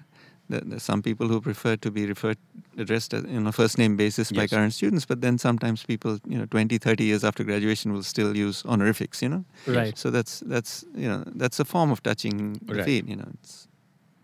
[0.48, 2.38] there, some people who prefer to be referred
[2.76, 6.38] addressed as, on a first name basis by current students, but then sometimes people, you
[6.38, 9.44] know, 20, 30 years after graduation will still use honorifics, you know.
[9.66, 9.96] Right.
[9.96, 12.84] So that's that's you know that's a form of touching the Right.
[12.84, 13.30] feet, you know.
[13.38, 13.68] It's,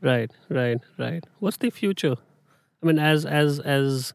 [0.02, 1.24] Right, right, right.
[1.40, 2.16] What's the future?
[2.82, 4.14] I mean, as as as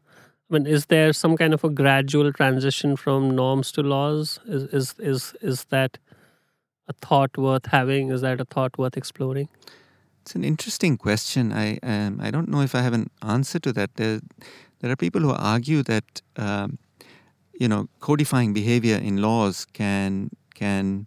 [0.50, 4.40] I mean, is there some kind of a gradual transition from norms to laws?
[4.46, 5.98] Is is is is that
[6.88, 8.10] a thought worth having?
[8.16, 9.48] Is that a thought worth exploring?
[10.26, 11.52] It's an interesting question.
[11.52, 13.94] I um, I don't know if I have an answer to that.
[13.94, 14.18] There,
[14.80, 16.78] there are people who argue that um,
[17.60, 21.06] you know codifying behavior in laws can can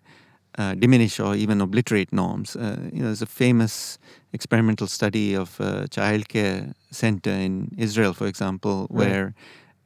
[0.58, 2.56] uh, diminish or even obliterate norms.
[2.56, 4.00] Uh, you know, there's a famous
[4.32, 8.98] experimental study of a childcare center in Israel, for example, Right.
[9.00, 9.34] where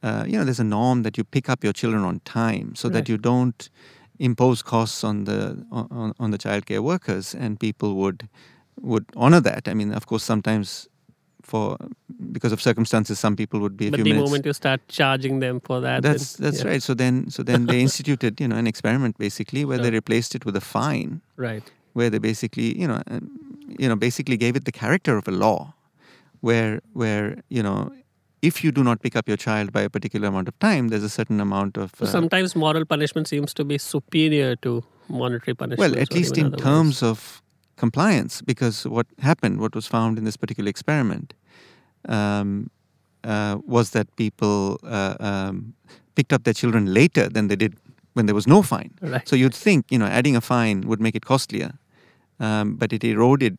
[0.04, 2.88] uh, you know there's a norm that you pick up your children on time, so
[2.88, 2.94] Right.
[2.94, 3.68] that you don't
[4.20, 8.30] impose costs on the on, on the childcare workers, and people would
[8.84, 9.68] would honor that.
[9.68, 10.88] I mean, of course, sometimes
[11.42, 11.78] for
[12.32, 14.22] because of circumstances, some people would be but the minutes.
[14.22, 16.84] moment you start charging them for that, that's that's yeah, right.
[16.84, 20.46] So then so then they instituted you know an experiment basically where they replaced it
[20.46, 21.64] with a fine, Right.
[21.94, 23.30] where they basically you know um,
[23.80, 25.74] you know basically gave it the character of a law,
[26.42, 27.92] where where you know.
[28.46, 31.02] If you do not pick up your child by a particular amount of time, there's
[31.06, 35.94] a certain amount of uh, sometimes moral punishment seems to be superior to monetary punishment.
[35.94, 37.42] Well, at least in terms of
[37.76, 41.34] compliance, because what happened, what was found in this particular experiment,
[42.08, 42.70] um,
[43.24, 45.74] uh, was that people uh, um,
[46.16, 47.76] picked up their children later than they did
[48.14, 48.92] when there was no fine.
[49.02, 49.28] Right.
[49.28, 51.74] So you'd think, you know, adding a fine would make it costlier,
[52.40, 53.58] um, but it eroded,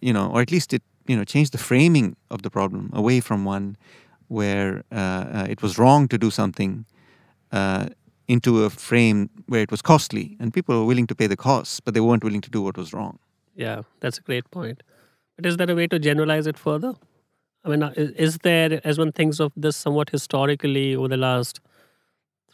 [0.00, 3.20] you know, or at least it, you know, changed the framing of the problem away
[3.20, 3.76] from one
[4.28, 6.84] where uh, uh, it was wrong to do something
[7.52, 7.86] uh,
[8.28, 11.80] into a frame where it was costly and people were willing to pay the costs,
[11.80, 13.18] but they weren't willing to do what was wrong.
[13.56, 14.82] Yeah, that's a great point.
[15.36, 16.94] But is there a way to generalize it further?
[17.64, 21.60] I mean, uh, is, there, as one thinks of this somewhat historically over the last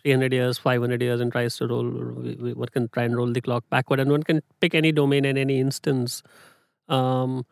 [0.03, 3.64] 300 years, 500 years, and tries to roll, one can try and roll the clock
[3.68, 6.22] backward, and one can pick any domain in any instance.
[6.88, 7.44] Um,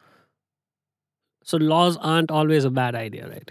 [1.45, 3.51] so laws aren't always a bad idea, right?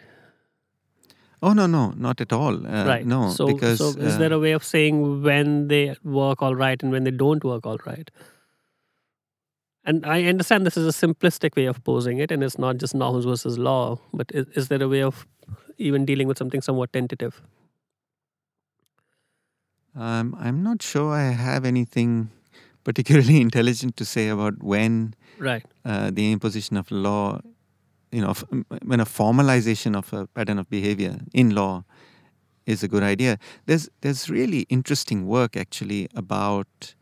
[1.41, 2.67] Oh no, no, not at all.
[2.67, 3.05] Uh, right.
[3.05, 6.55] No, So, because so is there uh, a way of saying when they work all
[6.55, 8.11] right and when they don't work all right?
[9.85, 12.93] And I understand this is a simplistic way of posing it, and it's not just
[12.93, 13.97] norms versus law.
[14.13, 15.25] But is, is there a way of
[15.77, 17.41] even dealing with something somewhat tentative?
[19.95, 22.29] um, I'm not sure I have anything
[22.83, 25.63] particularly intelligent to say about when Right.
[25.85, 27.39] uh, the imposition of law,
[28.11, 28.33] you know,
[28.83, 31.83] when a formalization of a pattern of behavior in law
[32.65, 33.37] is a good idea.
[33.65, 36.93] There's there's really interesting work actually about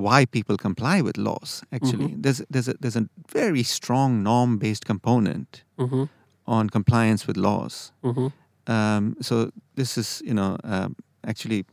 [0.00, 1.62] why people comply with laws.
[1.72, 6.04] Actually, there's there's a, there's a very strong norm based component Mm-hmm.
[6.46, 7.92] on compliance with laws.
[8.02, 8.26] Mm-hmm.
[8.72, 10.94] Um, so this is, you know, um,
[11.24, 11.64] actually,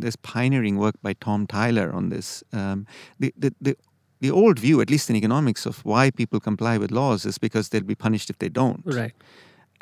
[0.00, 2.42] there's pioneering work by Tom Tyler on this.
[2.52, 2.86] Um,
[3.20, 3.76] the, the, the,
[4.20, 7.68] the old view, at least in economics, of why people comply with laws is because
[7.68, 8.82] they'll be punished if they don't.
[8.84, 9.14] Right.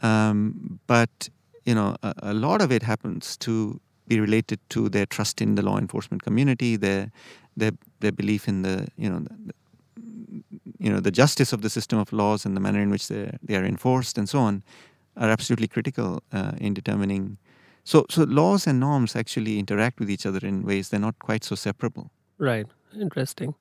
[0.02, 1.30] Um, but
[1.64, 5.54] you know, a, a lot of it happens to be related to their trust in
[5.54, 7.10] the law enforcement community, their
[7.56, 9.54] their their belief in the you know the,
[10.78, 13.30] you know the justice of the system of laws and the manner in which they
[13.42, 14.62] they are enforced and so on
[15.16, 17.38] are absolutely critical uh, in determining.
[17.84, 21.44] So so laws and norms actually interact with each other in ways they're not quite
[21.44, 22.10] so separable.
[22.38, 22.66] Right.
[23.00, 23.54] Interesting.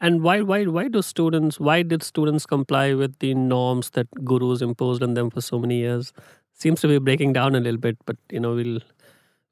[0.00, 4.60] And why why why do students why did students comply with the norms that gurus
[4.60, 6.12] imposed on them for so many years?
[6.52, 8.80] Seems to be breaking down a little bit, but you know we'll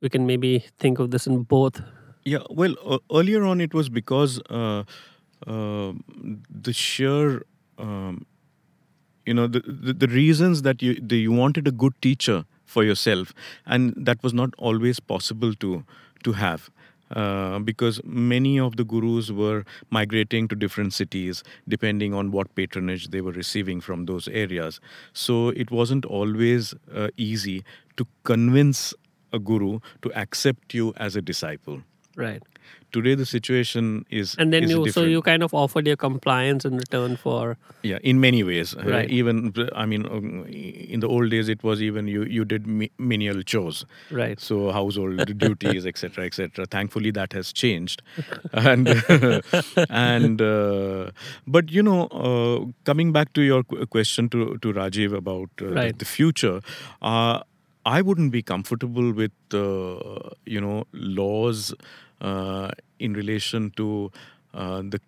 [0.02, 1.80] we can maybe think of this in both.
[2.24, 4.84] Yeah, well, uh, earlier on it was because uh,
[5.46, 5.92] uh,
[6.50, 7.42] the sheer,
[7.78, 8.26] um,
[9.26, 12.84] you know, the, the the reasons that you the, you wanted a good teacher for
[12.84, 13.32] yourself,
[13.66, 15.84] and that was not always possible to
[16.24, 16.70] to have.
[17.14, 23.08] Uh, because many of the gurus were migrating to different cities depending on what patronage
[23.08, 24.80] they were receiving from those areas.
[25.12, 27.64] So it wasn't always uh, easy
[27.98, 28.94] to convince
[29.32, 31.82] a guru to accept you as a disciple.
[32.16, 32.42] Right.
[32.92, 36.66] Today the situation is And then is you so you kind of offered your compliance
[36.66, 39.08] in return for yeah in many ways Uh, Right.
[39.10, 39.38] even
[39.74, 40.44] I mean um,
[40.94, 42.66] in the old days it was even you you did
[42.98, 43.80] menial chores
[44.10, 44.38] right.
[44.48, 48.02] so household duties etc etc thankfully that has changed
[48.52, 48.86] and
[49.88, 51.10] and uh,
[51.46, 53.62] but you know uh, coming back to your
[53.96, 55.98] question to to Rajiv about uh, the- Right.
[55.98, 56.60] the, future
[57.00, 57.40] uh,
[57.84, 61.74] I wouldn't be comfortable with uh, you know laws
[62.20, 64.12] uh, in relation to
[64.54, 65.00] uh, the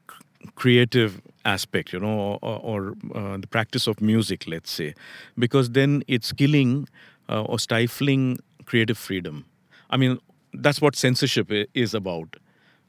[0.56, 4.94] creative aspect you know or, or uh, the practice of music let's say.
[5.38, 6.88] Because then it's killing
[7.28, 9.44] uh, or stifling creative freedom.
[9.90, 10.18] I mean
[10.52, 12.36] that's what censorship is about.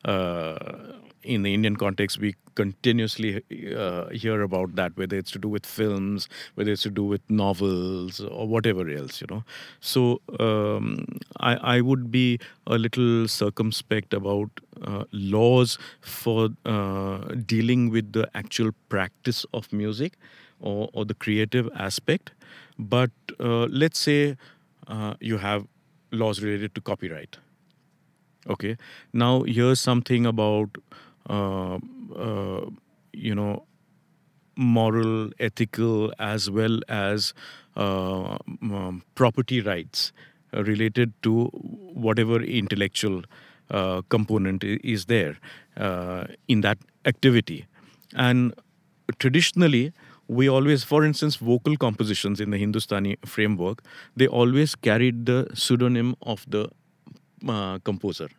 [0.03, 3.41] Uh, in the Indian context, we continuously
[3.77, 7.21] uh, hear about that, whether it's to do with films, whether it's to do with
[7.29, 9.43] novels, or whatever else, you know.
[9.79, 11.05] So um,
[11.39, 14.49] I, I would be a little circumspect about
[14.81, 20.13] uh, laws for uh, dealing with the actual practice of music
[20.59, 22.31] or, or the creative aspect.
[22.77, 24.37] But uh, let's say
[24.87, 25.67] uh, you have
[26.11, 27.37] laws related to copyright.
[28.49, 28.77] Okay.
[29.13, 30.69] Now here's something about
[31.29, 31.79] uh,
[32.15, 32.65] uh,
[33.13, 33.65] you know
[34.57, 37.33] moral, ethical, as well as
[37.75, 40.13] uh, um, property rights
[40.53, 43.23] related to whatever intellectual
[43.71, 45.37] uh, component is there
[45.77, 47.65] uh, in that activity.
[48.13, 48.53] And
[49.19, 49.91] traditionally,
[50.27, 53.83] we always, for instance, vocal compositions in the Hindustani framework,
[54.15, 56.69] they always carried the pseudonym of the
[57.47, 58.29] uh, composer.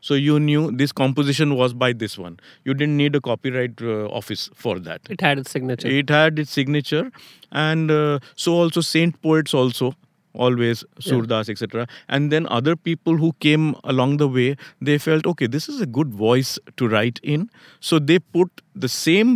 [0.00, 2.38] So you knew this composition was by this one.
[2.64, 5.02] You didn't need a copyright uh, office for that.
[5.10, 5.88] It had its signature.
[5.88, 7.10] It had its signature,
[7.52, 9.94] and uh, so also saint poets also
[10.32, 11.12] always Yeah.
[11.12, 15.68] surdas etc and then other people who came along the way they felt okay this
[15.68, 17.48] is a good voice to write in
[17.80, 19.32] so they put the same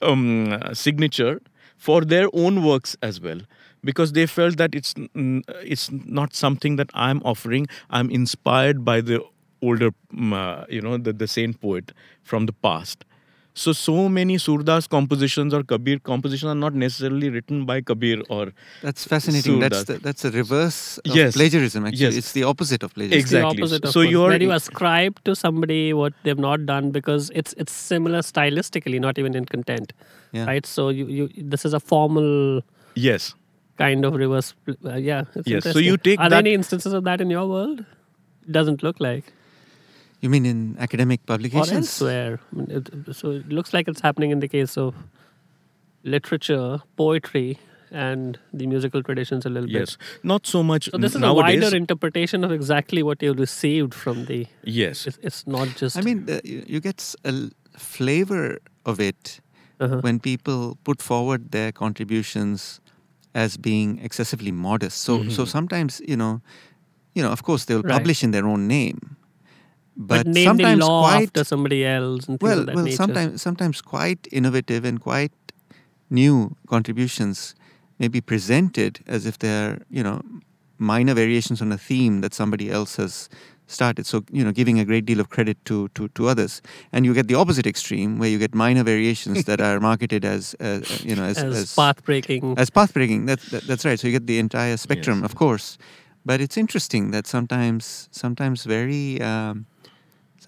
[0.00, 1.40] um, signature
[1.76, 3.40] for their own works as well
[3.82, 4.94] because they felt that it's
[5.74, 9.20] it's not something that i'm offering i'm inspired by the
[9.62, 11.92] older, mm, uh, you know, the, the saint poet
[12.22, 13.04] from the past.
[13.54, 18.52] So, so many Surdas compositions or Kabir compositions are not necessarily written by Kabir or
[18.82, 19.58] That's fascinating.
[19.58, 21.34] That's the, that's a reverse of Yes.
[21.34, 21.84] plagiarism.
[21.84, 22.14] Actually, Yes.
[22.16, 23.18] it's the opposite of plagiarism.
[23.18, 23.56] Exactly.
[23.56, 27.32] the opposite So what- you're- where you ascribe to somebody what they've not done because
[27.34, 29.92] it's it's similar stylistically, not even in content,
[30.32, 30.44] Yeah.
[30.46, 30.64] right?
[30.64, 32.62] So you, you this is a formal
[32.94, 33.34] yes,
[33.76, 34.54] kind of reverse.
[34.84, 35.24] Uh, yeah.
[35.34, 37.84] It's Yes, so you take Are there any instances of that in your world?
[38.60, 39.32] Doesn't look like.
[40.20, 41.68] You mean in academic publications?
[41.68, 42.02] Or publications?
[42.02, 42.40] elsewhere.
[42.52, 42.70] I mean,
[43.08, 44.94] it- so it looks like it's happening in the case of
[46.04, 47.58] literature, poetry,
[47.90, 50.06] and the musical traditions a little yes, bit.
[50.22, 51.56] not so much So this is nowadays.
[51.56, 54.46] a wider interpretation of exactly what you received from the.
[54.62, 55.96] yes, It's, it's not just.
[55.96, 59.40] I mean, the, you, you get a flavor of it
[59.80, 60.00] uh-huh.
[60.02, 62.80] when people put forward their contributions
[63.34, 64.98] as being excessively modest.
[65.02, 65.48] So, so Mhm.
[65.48, 66.40] sometimes you know,
[67.14, 67.92] you know, of course they will Right.
[67.98, 69.16] publish in their own name,
[69.98, 72.96] but, but, name the sometimes law quite after somebody else and well, that well, nature.
[72.96, 75.32] sometimes sometimes quite innovative and quite
[76.08, 77.54] new contributions
[77.98, 80.22] may be presented as if they're you know
[80.78, 83.28] minor variations on a theme that somebody else has
[83.66, 84.06] started.
[84.06, 87.12] So you know, giving a great deal of credit to to, to others, and you
[87.12, 91.16] get the opposite extreme where you get minor variations that are marketed as uh, you
[91.16, 92.54] know as as, as path breaking.
[92.56, 93.26] as path breaking.
[93.26, 93.98] That, that, that's right.
[93.98, 95.30] So you get the entire spectrum, Yes.
[95.30, 95.78] of course.
[96.24, 99.66] But it's interesting that sometimes, sometimes very, um,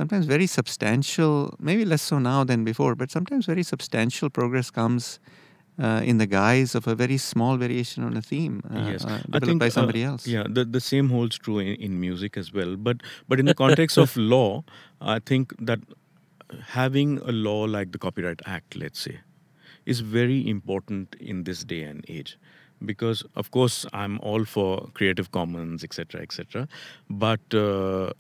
[0.01, 1.55] sometimes very substantial.
[1.59, 5.21] Maybe less so now than before, but sometimes very substantial progress comes
[5.79, 9.19] uh, in the guise of a very small variation on a theme uh, yes, uh,
[9.19, 10.27] developed think by uh, somebody else.
[10.27, 12.77] Yeah, the, the same holds true in, in music as well.
[12.77, 14.65] But but in the context of law,
[15.17, 15.81] I think that
[16.79, 19.21] having a law like the Copyright Act, let's say,
[19.85, 22.39] is very important in this day and age.
[22.91, 26.67] Because of course I'm all for Creative Commons, etc., etc.
[27.11, 28.13] But uh,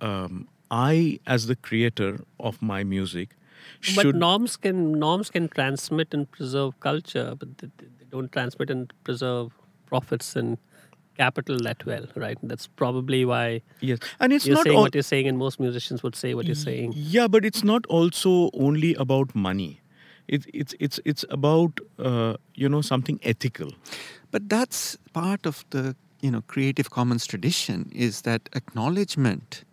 [0.00, 3.36] um, I, as the creator of my music,
[3.80, 8.30] should but norms can norms can transmit and preserve culture, but they, they they don't
[8.32, 9.52] transmit and preserve
[9.86, 10.58] profits and
[11.16, 12.38] capital that well, right?
[12.42, 15.60] That's probably why yes, and it's you're not saying all, what you're saying, and most
[15.60, 16.92] musicians would say what you're saying.
[16.96, 19.80] Yeah, but it's not also only about money.
[20.28, 23.72] It's it's it's it's about uh, you know something ethical.
[24.30, 29.64] But that's part of the you know Creative Commons tradition is that acknowledgement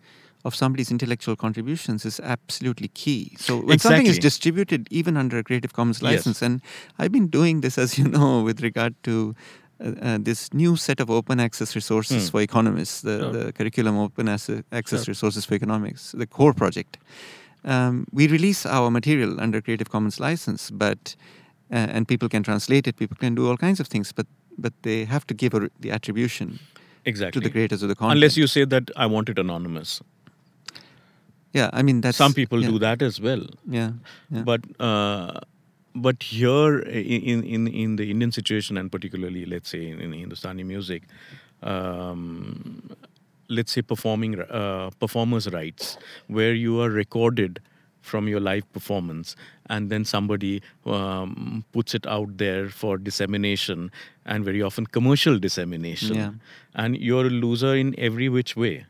[0.44, 3.36] of somebody's intellectual contributions is absolutely key.
[3.38, 6.10] So when something is distributed even under a Creative Commons Yes.
[6.12, 6.60] license, and
[6.98, 9.34] I've been doing this as you know with regard to
[9.80, 12.30] uh, uh, this new set of open access resources Hmm.
[12.32, 13.32] for economists, the, Sure.
[13.32, 15.12] the curriculum open access Sure.
[15.12, 16.98] resources for economics, the core project.
[17.64, 21.16] Um, we release our material under Creative Commons license, but
[21.70, 24.26] uh, and people can translate it, people can do all kinds of things, but
[24.58, 26.58] but they have to give a, the attribution
[27.04, 27.40] Exactly.
[27.40, 28.16] to the creators of the content.
[28.18, 30.00] Unless you say that I want it anonymous.
[31.52, 33.44] Yeah, I mean that's Some people yeah, do that as well.
[33.68, 33.92] Yeah,
[34.30, 34.42] yeah.
[34.42, 35.40] But uh,
[35.94, 40.64] but here in, in in the Indian situation and particularly let's say in, in Hindustani
[40.64, 41.02] music,
[41.62, 42.90] um,
[43.48, 45.98] let's say performing uh, performers' rights,
[46.28, 47.60] where you are recorded
[48.00, 49.36] from your live performance
[49.66, 53.92] and then somebody um, puts it out there for dissemination
[54.26, 56.32] and very often commercial dissemination Yeah.
[56.74, 58.86] and you're a loser in every which way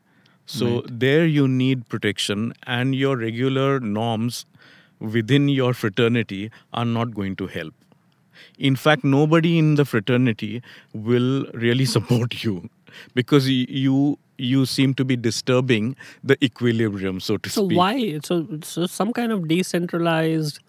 [0.57, 1.01] so Right.
[1.05, 2.47] there you need protection
[2.79, 4.45] and your regular norms
[5.17, 6.43] within your fraternity
[6.73, 7.75] are not going to help
[8.59, 12.69] in fact nobody in the fraternity will really support you
[13.15, 15.95] because you you seem to be disturbing
[16.33, 18.19] the equilibrium so to So speak So why?
[18.29, 20.61] So so some kind of decentralized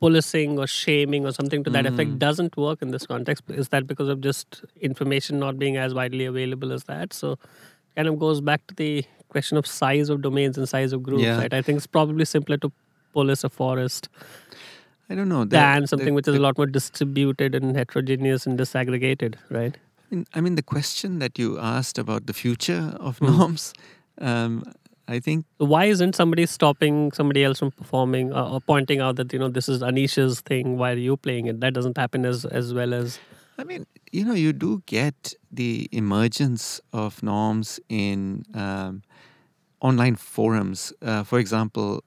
[0.00, 1.88] policing or shaming or something to that Mm.
[1.92, 3.44] effect doesn't work in this context.
[3.50, 7.12] Is that because of just information not being as widely available as that?
[7.12, 7.38] So
[8.00, 11.22] kind of goes back to the question of size of domains and size of groups,
[11.22, 11.38] Yeah.
[11.38, 11.52] right?
[11.52, 12.72] I think it's probably simpler to
[13.12, 14.08] police a forest
[15.10, 15.44] I don't know.
[15.44, 19.76] the- than something which is a lot more distributed and heterogeneous and disaggregated, right?
[20.10, 23.26] I mean- I mean, the question that you asked about the future of Hmm.
[23.36, 23.72] norms,
[24.32, 24.62] um,
[25.16, 25.44] I think
[25.74, 29.48] why isn't somebody stopping somebody else from performing uh, or pointing out that you know
[29.60, 30.76] this is Anisha's thing?
[30.82, 31.60] Why are you playing it?
[31.66, 33.18] That doesn't happen as as well as
[33.62, 39.02] I mean, you know, you do get the emergence of norms in um,
[39.80, 40.92] online forums.
[41.02, 42.02] Uh, for example,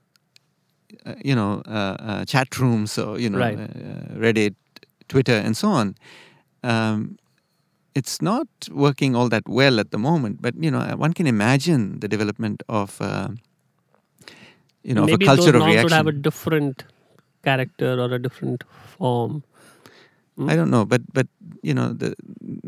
[1.05, 3.57] uh, you know, uh, uh, chat rooms or, you know, Right.
[3.57, 4.55] uh, Reddit,
[5.07, 5.95] Twitter, and so on.
[6.63, 7.17] Um,
[7.95, 11.99] it's not working all that well at the moment, but, you know, one can imagine
[11.99, 13.29] the development of, uh,
[14.83, 16.83] you know, maybe of a culture those of norms would have a different
[17.43, 18.63] character or a different
[18.97, 19.43] form.
[20.35, 20.49] Hmm?
[20.49, 21.27] I don't know, but but
[21.61, 22.15] you know, the,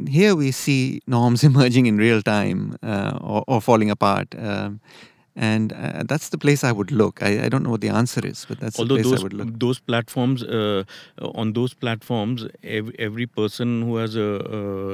[0.08, 4.80] here we see norms emerging in real time uh, or, or falling apart, um,
[5.38, 7.22] and uh, that's the place I would look.
[7.22, 9.24] I, I don't know what the answer is, but that's although the place those I
[9.24, 9.60] would look.
[9.60, 10.84] those platforms uh,
[11.22, 14.22] on those platforms every, every person who has a,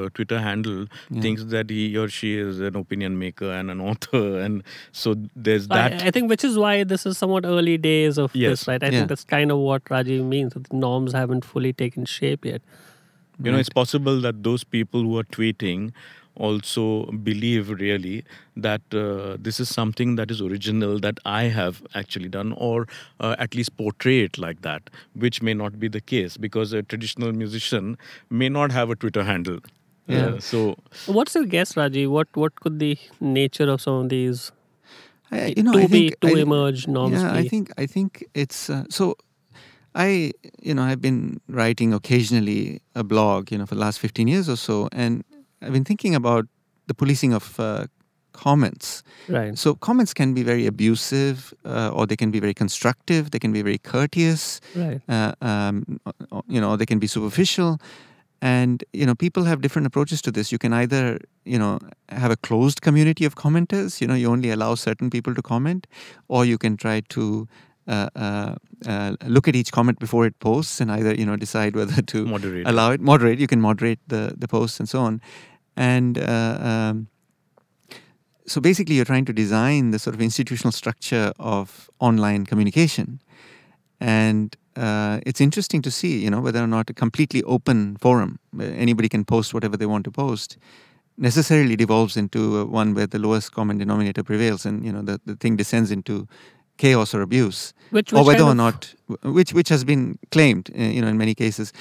[0.06, 1.20] a twitter handle Yeah.
[1.22, 5.68] thinks that he or she is an opinion maker and an author and so there's
[5.68, 8.50] that I think which is why this is somewhat early days of Yes.
[8.50, 8.82] this, right?
[8.82, 8.92] I Yeah.
[8.98, 10.54] think that's kind of what Rajiv means.
[10.54, 12.62] That the norms haven't fully taken shape yet.
[13.44, 15.86] you know it's possible that those people who are tweeting
[16.36, 18.24] also believe really
[18.56, 22.86] that uh, this is something that is original that I have actually done, or
[23.20, 26.82] uh, at least portray it like that, which may not be the case because a
[26.82, 27.96] traditional musician
[28.30, 29.58] may not have a Twitter handle.
[30.06, 30.26] Yeah.
[30.26, 30.76] Uh, so
[31.06, 32.08] What's your guess, Rajiv?
[32.10, 34.50] What what could the nature of some of these
[35.30, 37.38] I, you know, to I be think to I- emerge norms Yeah, be?
[37.38, 39.16] I think I think it's uh, so.
[39.94, 44.26] I you know I've been writing occasionally a blog you know for the last fifteen
[44.26, 45.22] years or so, and
[45.62, 46.46] I've been thinking about
[46.86, 47.86] the policing of uh,
[48.32, 49.02] comments.
[49.28, 49.56] right.
[49.56, 53.30] So comments can be very abusive, uh, or they can be very constructive.
[53.30, 54.60] They can be very courteous.
[54.74, 55.00] Right.
[55.08, 56.00] Uh, um,
[56.48, 57.78] you know, they can be superficial.
[58.40, 60.50] And you know, people have different approaches to this.
[60.50, 64.00] You can either, you know, have a closed community of commenters.
[64.00, 65.86] You know, you only allow certain people to comment,
[66.26, 67.46] or you can try to
[67.86, 68.54] uh, uh,
[68.86, 72.26] uh, look at each comment before it posts and either, you know, decide whether to
[72.26, 72.66] moderate.
[72.66, 73.38] allow it, moderate.
[73.38, 75.20] You can moderate the the posts and so on.
[75.76, 77.08] And uh, um,
[78.46, 83.20] so basically, you're trying to design the sort of institutional structure of online communication.
[84.00, 88.38] And uh, it's interesting to see, you know, whether or not a completely open forum,
[88.50, 90.58] where anybody can post whatever they want to post,
[91.18, 95.36] necessarily devolves into one where the lowest common denominator prevails, and you know the, the
[95.36, 96.26] thing descends into
[96.78, 101.00] chaos or abuse, Which, or whether or not, which which has been claimed, uh, you
[101.00, 101.72] know, in many cases,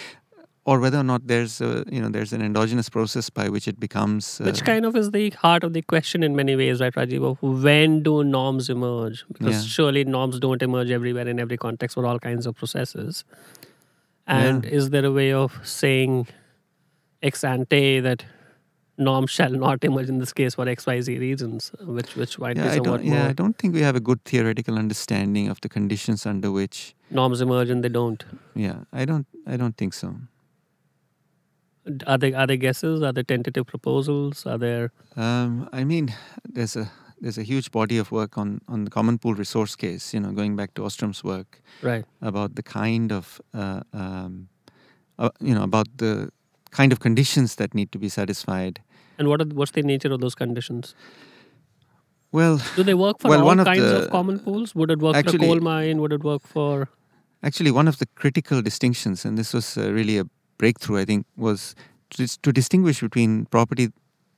[0.63, 3.79] or whether or not there's a, you know there's an endogenous process by which it
[3.79, 4.39] becomes.
[4.39, 7.37] Uh, Which kind of is the heart of the question in many ways, right, Rajiv?
[7.41, 9.23] When do norms emerge?
[9.33, 9.61] Because Yeah.
[9.77, 13.23] surely norms don't emerge everywhere in every context for all kinds of processes.
[14.27, 16.27] And is there a way of saying
[17.23, 18.23] ex ante that
[18.97, 22.69] norms shall not emerge in this case for XYZ reasons, which which might yeah, be
[22.69, 25.59] I somewhat don't, yeah, more I don't think we have a good theoretical understanding of
[25.61, 26.93] the conditions under which.
[27.09, 28.23] norms emerge and they don't.
[28.55, 29.25] Yeah, I don't.
[29.47, 30.13] I don't think so.
[32.05, 33.01] Are there are there guesses?
[33.01, 34.45] Are there tentative proposals?
[34.45, 36.13] Are there Um, I mean,
[36.47, 40.13] there's a there's a huge body of work on on the common pool resource case.
[40.13, 42.05] You know, going back to Ostrom's work right?
[42.21, 44.47] about the kind of uh, um,
[45.17, 46.29] uh, you know about the
[46.71, 48.79] kind of conditions that need to be satisfied.
[49.17, 50.95] And what are, what's the nature of those conditions?
[52.31, 54.73] Well, Do they work for Well, all one of kinds the- of common pools?
[54.73, 55.99] Would it work for a coal mine?
[55.99, 56.87] Would it work for
[57.43, 60.25] actually, one of the critical distinctions, and this was uh, really a
[60.61, 61.75] breakthrough, I think, was
[62.17, 63.85] to, to distinguish between property,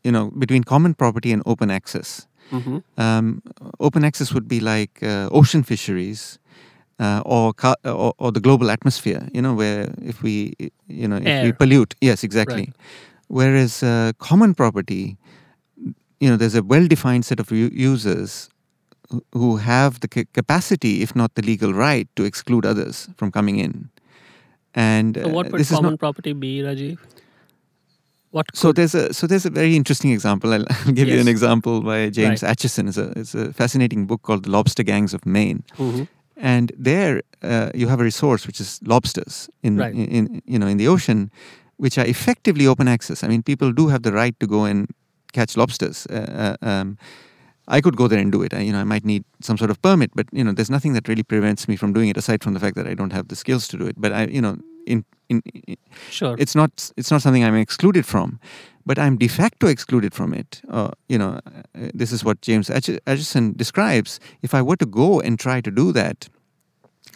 [0.08, 2.14] you know, between common property and open access.
[2.52, 2.82] Mhm.
[3.04, 3.28] Um,
[3.80, 6.24] open access would be like uh, ocean fisheries
[7.04, 9.22] uh, or, ca- or or the global atmosphere.
[9.36, 10.34] You know, where if we
[11.02, 12.66] you know if we pollute, yes, exactly.
[13.40, 15.04] Whereas uh, common property,
[16.20, 18.50] you know, there's a well-defined set of u- users
[19.10, 23.32] who- who have the ca- capacity, if not the legal right, to exclude others from
[23.32, 23.74] coming in.
[24.76, 26.98] And So what uh, would this is common not property be, Rajiv?
[28.32, 30.54] What so there's a so there's a very interesting example.
[30.54, 32.58] I'll, I'll give you an example by James Right.
[32.58, 32.88] Acheson.
[32.88, 35.64] It's a it's a fascinating book called The Lobster Gangs of Maine.
[35.78, 36.08] Mhm.
[36.36, 39.94] And there uh, you have a resource which is lobsters in, Right.
[39.94, 41.30] in, in you know in the ocean,
[41.78, 43.24] which are effectively open access.
[43.24, 44.88] I mean, people do have the right to go and
[45.32, 46.08] catch lobsters.
[46.10, 46.98] Uh, uh, um,
[47.68, 48.54] I could go there and do it.
[48.54, 50.94] I, you know, I might need some sort of permit, but you know, there's nothing
[50.94, 53.28] that really prevents me from doing it aside from the fact that I don't have
[53.30, 53.96] the skills to do it.
[54.00, 55.78] But I, you know, in in, in
[56.10, 56.36] Sure.
[56.38, 58.40] it's not it's not something I'm excluded from,
[58.86, 60.62] but I'm de facto excluded from it.
[60.70, 64.20] Uh, you know, uh, this is what James Atch- describes.
[64.42, 66.28] If I were to go and try to do that,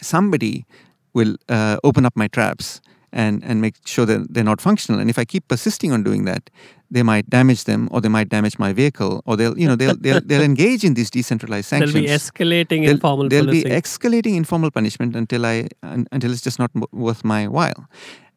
[0.01, 0.65] somebody
[1.13, 2.81] will uh, open up my traps
[3.11, 4.99] and and make sure that they're not functional.
[4.99, 6.49] And if I keep persisting on doing that,
[6.91, 9.95] they might damage them, or they might damage my vehicle, or they'll you know they'll
[9.95, 13.69] they'll, they'll engage in these decentralized sanctions be escalating there'll, informal there'll policing.
[13.69, 17.87] be escalating informal punishment until I until it's just not worth my while.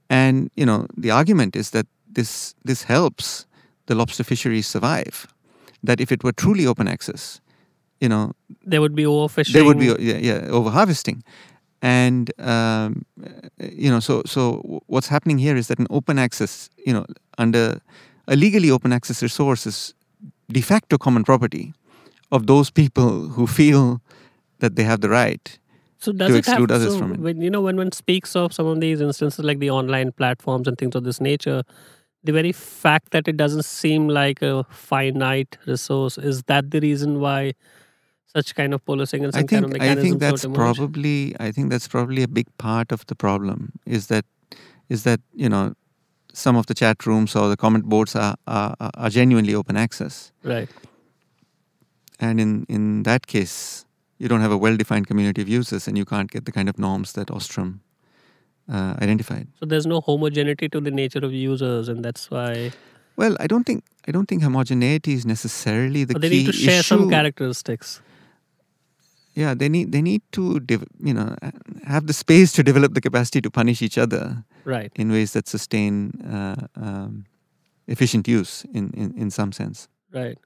[0.08, 3.46] And you know the argument is that this this helps
[3.86, 5.26] the lobster fisheries survive.
[5.82, 7.40] That if it were truly open access,
[8.00, 8.32] you know
[8.64, 9.52] there would be overfishing.
[9.52, 11.22] there would be yeah, yeah over harvesting.
[11.83, 13.07] And um,
[13.59, 17.07] you know, so so what's happening here is that an open access, you know,
[17.39, 17.81] under
[18.28, 19.95] a legally open access resource is
[20.49, 21.72] de facto common property
[22.33, 24.01] of those people who feel
[24.59, 25.59] that they have the right
[25.99, 27.20] so does to it have, exclude others so from it.
[27.20, 30.66] When, you know, when one speaks of some of these instances like the online platforms
[30.66, 31.62] and things of this nature,
[32.24, 37.20] the very fact that it doesn't seem like a finite resource is that the reason
[37.20, 37.53] why
[38.35, 41.51] such kind of policing and I some kind of think I think that's probably I
[41.51, 44.24] think that's probably a big part of the problem is that
[44.89, 45.74] is that you know
[46.33, 50.33] some of the chat rooms or the comment boards are are, are genuinely open access,
[50.45, 50.68] right.
[52.20, 53.85] and in in that case
[54.18, 56.78] you don't have a well-defined community of users, and you can't get the kind of
[56.78, 57.81] norms that Ostrom
[58.68, 59.49] uh, identified.
[59.59, 62.72] So there's no homogeneity to the nature of users, and that's why
[63.16, 66.20] Well, I don't think I don't think homogeneity is necessarily the key.
[66.20, 66.95] but they key need to share issue.
[66.95, 68.01] some characteristics.
[69.43, 70.43] Yeah they need they need to
[71.11, 71.28] you know
[71.95, 74.22] have the space to develop the capacity to punish each other
[74.72, 74.93] Right.
[75.03, 75.95] in ways that sustain
[76.38, 77.24] uh, um,
[77.95, 79.88] efficient use in, in, in some sense
[80.20, 80.38] Right.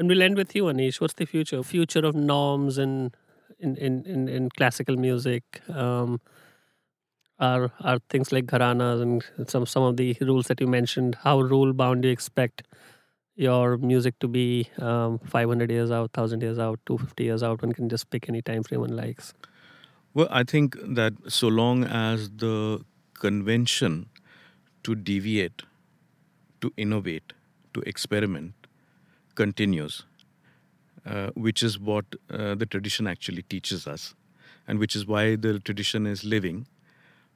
[0.00, 1.00] And we'll end with you, Anish.
[1.02, 1.60] What's the future?
[1.70, 2.92] Future of norms in
[3.58, 5.42] in in, in, in classical music.
[5.84, 6.20] Um,
[7.48, 9.24] are are things like gharanas and
[9.54, 11.16] some some of the rules that you mentioned.
[11.24, 12.62] How rule bound do you expect
[13.38, 17.62] your music to be um, 500 years out, 1000 years out, 250 years out?
[17.62, 19.32] One can just pick any time frame one likes.
[20.12, 22.84] Well, I think that so long as the
[23.14, 24.08] convention
[24.82, 25.62] to deviate,
[26.60, 27.32] to innovate,
[27.74, 28.54] to experiment
[29.36, 30.02] continues,
[31.06, 34.14] uh, which is what uh, the tradition actually teaches us,
[34.66, 36.66] and which is why the tradition is living,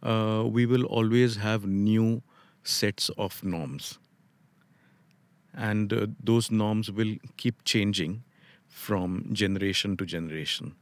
[0.02, 2.22] uh, we will always have new
[2.64, 3.98] sets of norms.
[5.54, 8.22] And uh, those norms will keep changing
[8.68, 10.74] from generation to generation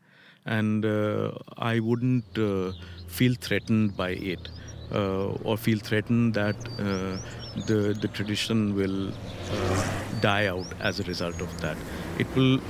[0.47, 2.73] and uh, I wouldn't uh,
[3.07, 4.49] feel threatened by it
[4.93, 7.18] uh, or feel threatened that uh,
[7.66, 11.77] the the tradition will uh, die out as a result of that.
[12.18, 12.61] It will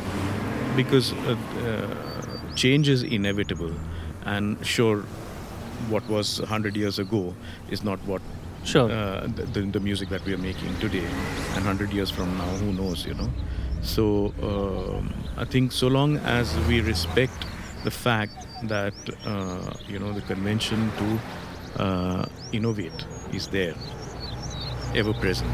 [0.76, 1.14] because
[2.54, 3.72] change is inevitable,
[4.24, 5.02] and sure,
[5.88, 7.34] what was hundred years ago
[7.70, 8.22] is not what.
[8.64, 8.90] Sure.
[8.90, 11.04] Uh, the, the, the music that we are making today,
[11.54, 13.28] and hundred years from now, who knows, you know.
[13.82, 17.46] So um, I think so long as we respect
[17.84, 18.32] the fact
[18.64, 18.94] that
[19.24, 23.74] uh, you know the convention to uh, innovate is there,
[24.94, 25.50] ever present.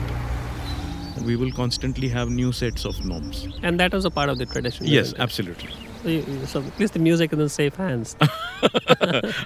[1.25, 3.49] We will constantly have new sets of norms.
[3.63, 4.87] And that was a part of the tradition.
[4.87, 5.71] Yes, isn't absolutely.
[6.03, 8.17] So, you- so at least the music is in safe hands.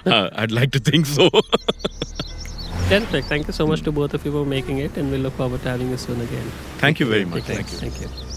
[0.05, 1.29] Uh, I'd like to think so.
[2.91, 3.27] Perfect.
[3.27, 5.61] Thank you so much to both of you for making it, and we look forward
[5.61, 6.51] to having you soon again.
[6.79, 7.43] Thank you very much.
[7.43, 7.77] Thank you.
[7.77, 8.30] Thank you.